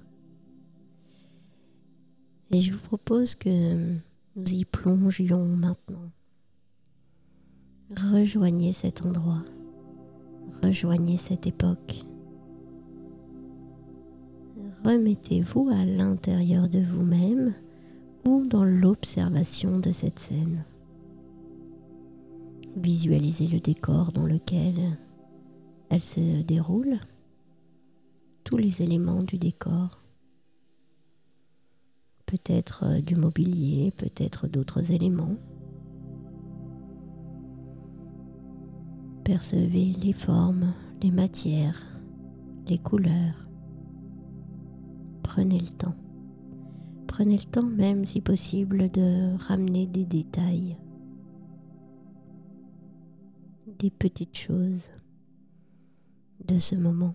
Et 2.50 2.60
je 2.60 2.72
vous 2.72 2.80
propose 2.80 3.34
que 3.34 3.94
nous 4.36 4.52
y 4.52 4.64
plongions 4.64 5.44
maintenant. 5.44 6.10
Rejoignez 8.12 8.72
cet 8.72 9.04
endroit. 9.04 9.44
Rejoignez 10.62 11.16
cette 11.16 11.46
époque 11.46 12.05
remettez-vous 14.84 15.68
à 15.70 15.84
l'intérieur 15.84 16.68
de 16.68 16.80
vous-même 16.80 17.54
ou 18.26 18.44
dans 18.46 18.64
l'observation 18.64 19.78
de 19.78 19.92
cette 19.92 20.18
scène. 20.18 20.64
Visualisez 22.76 23.46
le 23.46 23.60
décor 23.60 24.12
dans 24.12 24.26
lequel 24.26 24.98
elle 25.88 26.02
se 26.02 26.42
déroule, 26.42 26.98
tous 28.44 28.56
les 28.56 28.82
éléments 28.82 29.22
du 29.22 29.38
décor, 29.38 30.02
peut-être 32.26 32.84
euh, 32.84 33.00
du 33.00 33.14
mobilier, 33.14 33.92
peut-être 33.96 34.48
d'autres 34.48 34.92
éléments. 34.92 35.36
Percevez 39.24 39.92
les 39.92 40.12
formes, 40.12 40.72
les 41.02 41.10
matières, 41.10 41.84
les 42.68 42.78
couleurs. 42.78 43.48
Prenez 45.36 45.58
le 45.58 45.68
temps. 45.68 45.94
Prenez 47.06 47.36
le 47.36 47.44
temps 47.44 47.62
même 47.62 48.06
si 48.06 48.22
possible 48.22 48.90
de 48.90 49.36
ramener 49.36 49.86
des 49.86 50.06
détails, 50.06 50.78
des 53.78 53.90
petites 53.90 54.38
choses 54.38 54.90
de 56.42 56.58
ce 56.58 56.74
moment. 56.74 57.14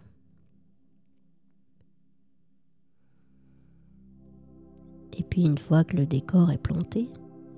Et 5.18 5.24
puis 5.24 5.42
une 5.42 5.58
fois 5.58 5.84
que 5.84 5.98
le 5.98 6.06
décor 6.06 6.52
est 6.52 6.62
planté, 6.62 7.10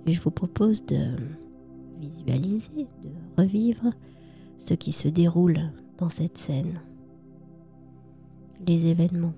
je 0.08 0.22
vous 0.22 0.32
propose 0.32 0.86
de 0.86 1.14
visualiser, 2.00 2.88
de 3.04 3.42
revivre 3.42 3.92
ce 4.60 4.76
qui 4.76 4.94
se 4.94 5.10
déroule 5.10 5.74
dans 5.98 6.08
cette 6.08 6.38
scène, 6.38 6.76
les 8.66 8.88
événements. 8.88 9.34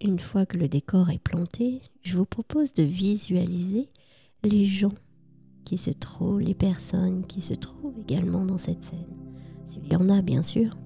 Une 0.00 0.18
fois 0.18 0.46
que 0.46 0.58
le 0.58 0.68
décor 0.68 1.10
est 1.10 1.18
planté, 1.18 1.82
je 2.02 2.16
vous 2.16 2.26
propose 2.26 2.72
de 2.74 2.82
visualiser 2.82 3.88
les 4.44 4.64
gens 4.64 4.92
qui 5.64 5.76
se 5.76 5.90
trouvent, 5.90 6.40
les 6.40 6.54
personnes 6.54 7.26
qui 7.26 7.40
se 7.40 7.54
trouvent 7.54 7.98
également 7.98 8.44
dans 8.44 8.58
cette 8.58 8.84
scène. 8.84 9.16
S'il 9.66 9.90
y 9.92 9.96
en 9.96 10.08
a, 10.08 10.22
bien 10.22 10.42
sûr. 10.42 10.76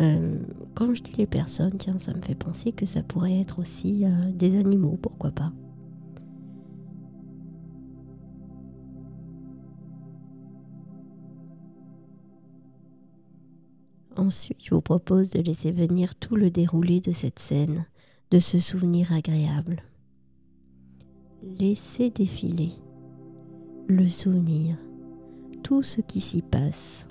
Euh, 0.00 0.38
quand 0.74 0.94
je 0.94 1.02
dis 1.02 1.12
les 1.18 1.26
personnes, 1.26 1.76
tiens, 1.76 1.98
ça 1.98 2.14
me 2.14 2.22
fait 2.22 2.34
penser 2.34 2.72
que 2.72 2.86
ça 2.86 3.02
pourrait 3.02 3.40
être 3.40 3.58
aussi 3.58 4.04
euh, 4.04 4.30
des 4.32 4.56
animaux, 4.56 4.98
pourquoi 5.00 5.30
pas. 5.30 5.52
Ensuite, 14.16 14.58
je 14.62 14.74
vous 14.74 14.80
propose 14.80 15.30
de 15.30 15.40
laisser 15.40 15.70
venir 15.72 16.14
tout 16.14 16.36
le 16.36 16.50
déroulé 16.50 17.00
de 17.00 17.10
cette 17.10 17.38
scène, 17.38 17.86
de 18.30 18.38
ce 18.38 18.58
souvenir 18.58 19.12
agréable. 19.12 19.82
Laissez 21.42 22.10
défiler 22.10 22.70
le 23.88 24.06
souvenir, 24.06 24.76
tout 25.62 25.82
ce 25.82 26.00
qui 26.00 26.20
s'y 26.20 26.42
passe. 26.42 27.08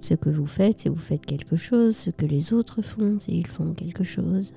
Ce 0.00 0.14
que 0.14 0.30
vous 0.30 0.46
faites, 0.46 0.80
c'est 0.80 0.88
vous 0.88 0.96
faites 0.96 1.26
quelque 1.26 1.56
chose, 1.56 1.96
ce 1.96 2.10
que 2.10 2.26
les 2.26 2.52
autres 2.52 2.82
font, 2.82 3.18
c'est 3.18 3.32
ils 3.32 3.46
font 3.46 3.72
quelque 3.72 4.04
chose. 4.04 4.54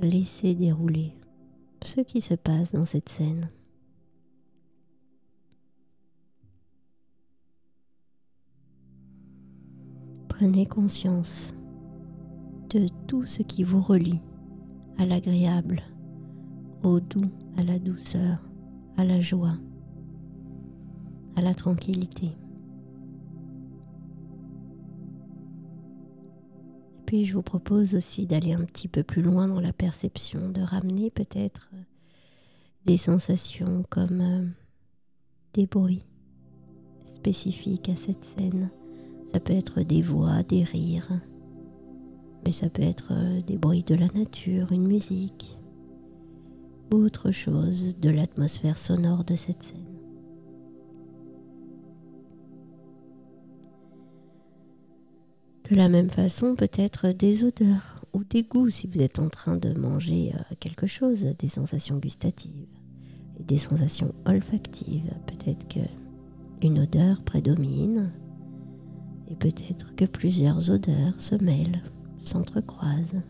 Laissez 0.00 0.54
dérouler 0.54 1.12
ce 1.84 2.00
qui 2.00 2.20
se 2.20 2.34
passe 2.34 2.72
dans 2.72 2.86
cette 2.86 3.08
scène. 3.08 3.42
Prenez 10.36 10.66
conscience 10.66 11.54
de 12.68 12.88
tout 13.06 13.24
ce 13.24 13.42
qui 13.42 13.62
vous 13.62 13.80
relie 13.80 14.20
à 14.98 15.04
l'agréable, 15.04 15.80
au 16.82 16.98
doux, 16.98 17.30
à 17.56 17.62
la 17.62 17.78
douceur, 17.78 18.38
à 18.96 19.04
la 19.04 19.20
joie, 19.20 19.56
à 21.36 21.40
la 21.40 21.54
tranquillité. 21.54 22.26
Et 26.96 27.02
puis 27.06 27.24
je 27.24 27.34
vous 27.34 27.42
propose 27.42 27.94
aussi 27.94 28.26
d'aller 28.26 28.54
un 28.54 28.64
petit 28.64 28.88
peu 28.88 29.04
plus 29.04 29.22
loin 29.22 29.46
dans 29.46 29.60
la 29.60 29.72
perception, 29.72 30.48
de 30.48 30.62
ramener 30.62 31.12
peut-être 31.12 31.70
des 32.86 32.96
sensations 32.96 33.84
comme 33.88 34.20
euh, 34.20 34.44
des 35.52 35.66
bruits 35.66 36.04
spécifiques 37.04 37.88
à 37.88 37.94
cette 37.94 38.24
scène. 38.24 38.68
Ça 39.32 39.40
peut 39.40 39.52
être 39.52 39.82
des 39.82 40.02
voix, 40.02 40.42
des 40.42 40.62
rires, 40.62 41.20
mais 42.44 42.52
ça 42.52 42.68
peut 42.68 42.82
être 42.82 43.12
euh, 43.12 43.40
des 43.42 43.58
bruits 43.58 43.82
de 43.82 43.94
la 43.94 44.06
nature, 44.08 44.70
une 44.72 44.86
musique, 44.86 45.58
autre 46.92 47.30
chose 47.30 47.96
de 47.98 48.10
l'atmosphère 48.10 48.76
sonore 48.76 49.24
de 49.24 49.34
cette 49.34 49.62
scène. 49.62 49.80
De 55.70 55.76
la 55.76 55.88
même 55.88 56.10
façon, 56.10 56.54
peut-être 56.54 57.08
des 57.08 57.44
odeurs 57.44 57.96
ou 58.12 58.22
des 58.22 58.42
goûts 58.42 58.70
si 58.70 58.86
vous 58.86 59.00
êtes 59.00 59.18
en 59.18 59.28
train 59.28 59.56
de 59.56 59.76
manger 59.78 60.32
euh, 60.34 60.54
quelque 60.60 60.86
chose, 60.86 61.26
des 61.38 61.48
sensations 61.48 61.96
gustatives 61.96 62.68
des 63.40 63.56
sensations 63.56 64.14
olfactives. 64.26 65.12
Peut-être 65.26 65.68
que 65.68 65.80
une 66.62 66.80
odeur 66.80 67.22
prédomine 67.22 68.10
peut-être 69.44 69.94
que 69.94 70.06
plusieurs 70.06 70.70
odeurs 70.70 71.20
se 71.20 71.34
mêlent 71.34 71.82
s'entrecroisent. 72.16 73.20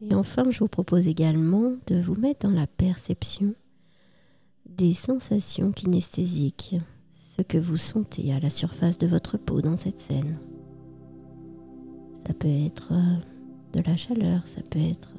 Et 0.00 0.12
enfin, 0.16 0.50
je 0.50 0.58
vous 0.58 0.66
propose 0.66 1.06
également 1.06 1.76
de 1.86 2.00
vous 2.00 2.16
mettre 2.16 2.48
dans 2.48 2.54
la 2.54 2.66
perception 2.66 3.54
des 4.66 4.92
sensations 4.92 5.70
kinesthésiques, 5.70 6.74
ce 7.12 7.42
que 7.42 7.58
vous 7.58 7.76
sentez 7.76 8.32
à 8.32 8.40
la 8.40 8.50
surface 8.50 8.98
de 8.98 9.06
votre 9.06 9.38
peau 9.38 9.60
dans 9.60 9.76
cette 9.76 10.00
scène. 10.00 10.40
Ça 12.26 12.34
peut 12.34 12.48
être 12.48 12.92
euh, 12.92 13.78
de 13.78 13.80
la 13.86 13.96
chaleur, 13.96 14.48
ça 14.48 14.60
peut 14.68 14.80
être 14.80 15.14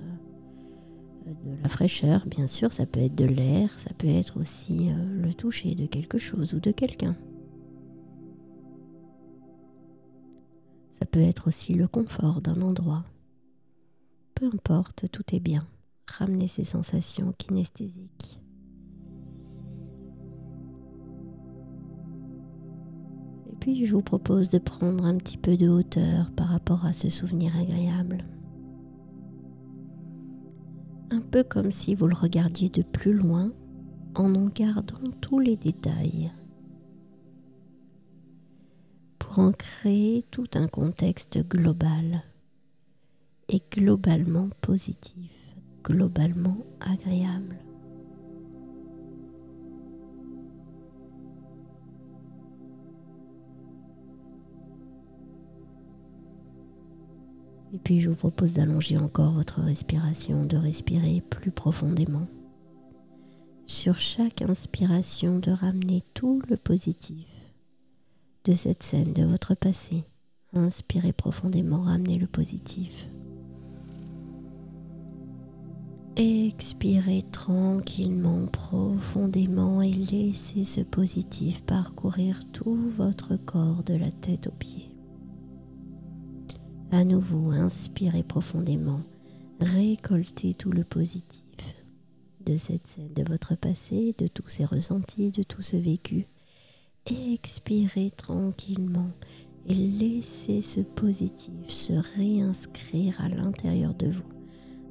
de 1.26 1.62
la 1.62 1.70
fraîcheur, 1.70 2.26
bien 2.26 2.48
sûr, 2.48 2.72
ça 2.72 2.86
peut 2.86 3.00
être 3.00 3.16
de 3.16 3.26
l'air, 3.26 3.72
ça 3.80 3.92
peut 3.98 4.08
être 4.08 4.38
aussi 4.38 4.90
euh, 4.90 5.22
le 5.22 5.34
toucher 5.34 5.76
de 5.76 5.86
quelque 5.86 6.18
chose 6.18 6.54
ou 6.54 6.60
de 6.60 6.72
quelqu'un. 6.72 7.16
Ça 10.92 11.06
peut 11.06 11.22
être 11.22 11.48
aussi 11.48 11.74
le 11.74 11.88
confort 11.88 12.42
d'un 12.42 12.62
endroit. 12.62 13.04
Peu 14.36 14.48
importe, 14.48 15.10
tout 15.12 15.36
est 15.36 15.40
bien. 15.40 15.66
Ramenez 16.08 16.48
ces 16.48 16.64
sensations 16.64 17.34
kinesthésiques. 17.38 18.42
Et 23.52 23.56
puis 23.60 23.86
je 23.86 23.94
vous 23.94 24.02
propose 24.02 24.50
de 24.50 24.58
prendre 24.58 25.06
un 25.06 25.16
petit 25.16 25.38
peu 25.38 25.56
de 25.56 25.70
hauteur 25.70 26.32
par 26.32 26.50
rapport 26.50 26.86
à 26.86 26.92
ce 26.92 27.10
souvenir 27.10 27.56
agréable 27.58 28.26
un 31.14 31.22
peu 31.22 31.44
comme 31.44 31.70
si 31.70 31.94
vous 31.94 32.08
le 32.08 32.16
regardiez 32.16 32.70
de 32.70 32.82
plus 32.82 33.14
loin 33.14 33.52
en 34.16 34.34
en 34.34 34.48
gardant 34.48 35.12
tous 35.22 35.40
les 35.40 35.56
détails 35.56 36.32
pour 39.20 39.38
en 39.38 39.52
créer 39.52 40.24
tout 40.32 40.48
un 40.56 40.68
contexte 40.68 41.38
global 41.48 42.24
et 43.48 43.62
globalement 43.72 44.50
positif, 44.62 45.56
globalement 45.84 46.58
agréable. 46.80 47.58
Puis 57.84 58.00
je 58.00 58.10
vous 58.10 58.16
propose 58.16 58.54
d'allonger 58.54 58.98
encore 58.98 59.32
votre 59.34 59.62
respiration, 59.62 60.46
de 60.46 60.58
respirer 60.58 61.22
plus 61.30 61.52
profondément. 61.52 62.28
Sur 63.68 64.00
chaque 64.00 64.42
inspiration, 64.42 65.40
de 65.40 65.52
ramener 65.52 66.02
tout 66.14 66.42
le 66.50 66.58
positif 66.58 67.28
de 68.46 68.54
cette 68.54 68.84
scène, 68.84 69.14
de 69.14 69.24
votre 69.24 69.56
passé. 69.56 70.04
Inspirez 70.54 71.14
profondément, 71.14 71.82
ramenez 71.82 72.18
le 72.18 72.28
positif. 72.28 73.08
Expirez 76.16 77.24
tranquillement, 77.32 78.46
profondément 78.46 79.82
et 79.82 79.92
laissez 79.92 80.64
ce 80.64 80.82
positif 80.82 81.64
parcourir 81.64 82.40
tout 82.52 82.78
votre 82.98 83.36
corps 83.36 83.84
de 83.84 83.96
la 83.96 84.12
tête 84.12 84.46
aux 84.46 84.52
pieds. 84.52 84.93
À 86.94 87.04
nouveau, 87.04 87.50
inspirez 87.50 88.22
profondément 88.22 89.02
récoltez 89.60 90.54
tout 90.54 90.72
le 90.72 90.84
positif 90.84 91.44
de 92.46 92.56
cette 92.56 92.86
scène, 92.86 93.14
de 93.16 93.24
votre 93.24 93.56
passé, 93.56 94.14
de 94.20 94.28
tous 94.28 94.48
ces 94.48 94.64
ressentis, 94.64 95.32
de 95.32 95.42
tout 95.42 95.64
ce 95.64 95.76
vécu. 95.76 96.28
Expirez 97.08 98.12
tranquillement 98.12 99.10
et 99.66 99.74
laissez 99.74 100.62
ce 100.62 100.82
positif 100.82 101.68
se 101.68 101.94
réinscrire 102.16 103.20
à 103.22 103.28
l'intérieur 103.28 103.96
de 103.96 104.12
vous, 104.12 104.30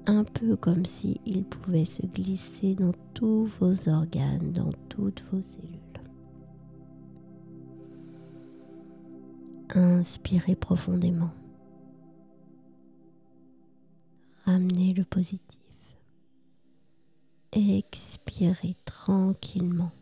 un 0.06 0.24
peu 0.24 0.56
comme 0.56 0.84
si 0.84 1.20
il 1.24 1.44
pouvait 1.44 1.84
se 1.84 2.04
glisser 2.04 2.74
dans 2.74 2.94
tous 3.14 3.48
vos 3.60 3.88
organes, 3.88 4.50
dans 4.52 4.72
toutes 4.88 5.22
vos 5.30 5.40
cellules. 5.40 5.78
Inspirez 9.74 10.56
profondément. 10.56 11.30
Ramenez 14.44 14.92
le 14.92 15.04
positif. 15.04 15.60
Expirez 17.52 18.74
tranquillement. 18.84 19.92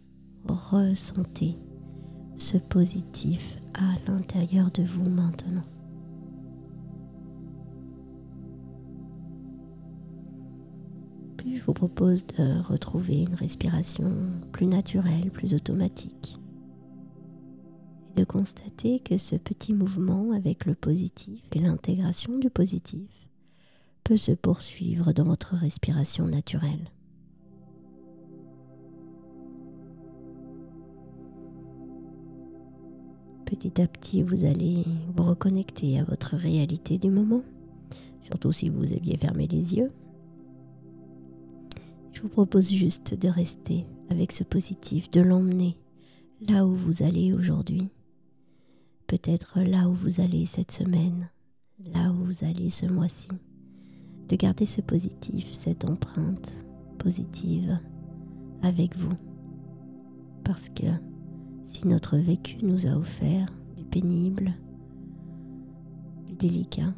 Ressentez 0.49 1.57
ce 2.37 2.57
positif 2.57 3.59
à 3.75 3.97
l'intérieur 4.07 4.71
de 4.71 4.83
vous 4.83 5.09
maintenant. 5.09 5.65
Puis 11.37 11.57
je 11.57 11.65
vous 11.65 11.75
propose 11.75 12.27
de 12.27 12.63
retrouver 12.63 13.23
une 13.23 13.35
respiration 13.35 14.27
plus 14.53 14.67
naturelle, 14.67 15.31
plus 15.31 15.53
automatique. 15.53 16.41
Et 18.11 18.21
de 18.21 18.25
constater 18.25 19.01
que 19.01 19.19
ce 19.19 19.37
petit 19.37 19.75
mouvement 19.75 20.33
avec 20.33 20.65
le 20.65 20.75
positif 20.75 21.43
et 21.53 21.61
l'intégration 21.61 22.39
du 22.39 22.49
positif 22.49 23.30
se 24.17 24.33
poursuivre 24.33 25.13
dans 25.13 25.25
votre 25.25 25.55
respiration 25.55 26.27
naturelle. 26.27 26.91
petit 33.51 33.83
à 33.83 33.89
petit, 33.89 34.23
vous 34.23 34.45
allez 34.45 34.85
vous 35.17 35.25
reconnecter 35.25 35.99
à 35.99 36.05
votre 36.05 36.37
réalité 36.37 36.99
du 36.99 37.11
moment, 37.11 37.43
surtout 38.21 38.53
si 38.53 38.69
vous 38.69 38.93
aviez 38.93 39.17
fermé 39.17 39.49
les 39.49 39.75
yeux. 39.77 39.91
Je 42.13 42.23
vous 42.23 42.29
propose 42.29 42.71
juste 42.71 43.15
de 43.15 43.29
rester 43.29 43.87
avec 44.09 44.31
ce 44.31 44.45
positif, 44.45 45.11
de 45.11 45.21
l'emmener 45.21 45.77
là 46.49 46.65
où 46.65 46.75
vous 46.75 47.03
allez 47.03 47.33
aujourd'hui, 47.33 47.89
peut-être 49.09 49.59
là 49.61 49.89
où 49.89 49.93
vous 49.93 50.21
allez 50.21 50.47
cette 50.47 50.71
semaine, 50.71 51.29
là 51.93 52.13
où 52.13 52.25
vous 52.25 52.45
allez 52.45 52.71
ce 52.71 52.87
mois-ci, 52.87 53.31
de 54.31 54.37
garder 54.37 54.65
ce 54.65 54.81
positif, 54.81 55.53
cette 55.53 55.85
empreinte 55.85 56.65
positive 56.99 57.77
avec 58.63 58.97
vous, 58.97 59.17
parce 60.45 60.69
que 60.69 60.87
si 61.67 61.89
notre 61.89 62.17
vécu 62.17 62.65
nous 62.65 62.87
a 62.87 62.97
offert 62.97 63.47
du 63.77 63.85
pénible, 63.85 64.55
du 66.27 66.35
délicat, 66.35 66.95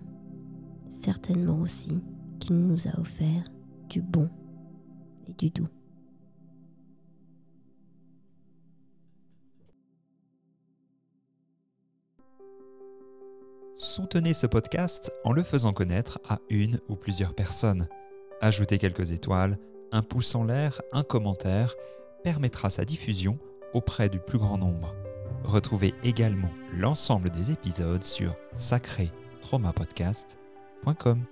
certainement 0.91 1.59
aussi 1.61 2.03
qu'il 2.39 2.57
nous 2.57 2.87
a 2.87 3.01
offert 3.01 3.45
du 3.89 4.03
bon 4.03 4.29
et 5.27 5.33
du 5.33 5.49
doux. 5.49 5.69
Soutenez 13.75 14.35
ce 14.35 14.47
podcast 14.47 15.11
en 15.25 15.33
le 15.33 15.43
faisant 15.43 15.73
connaître 15.73 16.21
à 16.29 16.41
une 16.51 16.79
ou 16.89 16.95
plusieurs 16.95 17.33
personnes. 17.35 17.89
Ajoutez 18.43 18.79
quelques 18.79 19.13
étoiles, 19.13 19.59
un 19.93 20.03
pouce 20.03 20.35
en 20.35 20.45
l'air, 20.45 20.83
un 20.93 21.03
commentaire 21.03 21.75
permettra 22.23 22.69
sa 22.69 22.85
diffusion 22.85 23.39
auprès 23.73 24.11
du 24.11 24.21
plus 24.21 24.39
grand 24.39 24.59
nombre. 24.59 24.95
Retrouvez 25.43 25.95
également 26.05 26.53
l'ensemble 26.77 27.31
des 27.31 27.51
épisodes 27.51 28.03
sur 28.03 28.37
sacré-traumapodcast.com. 28.55 31.25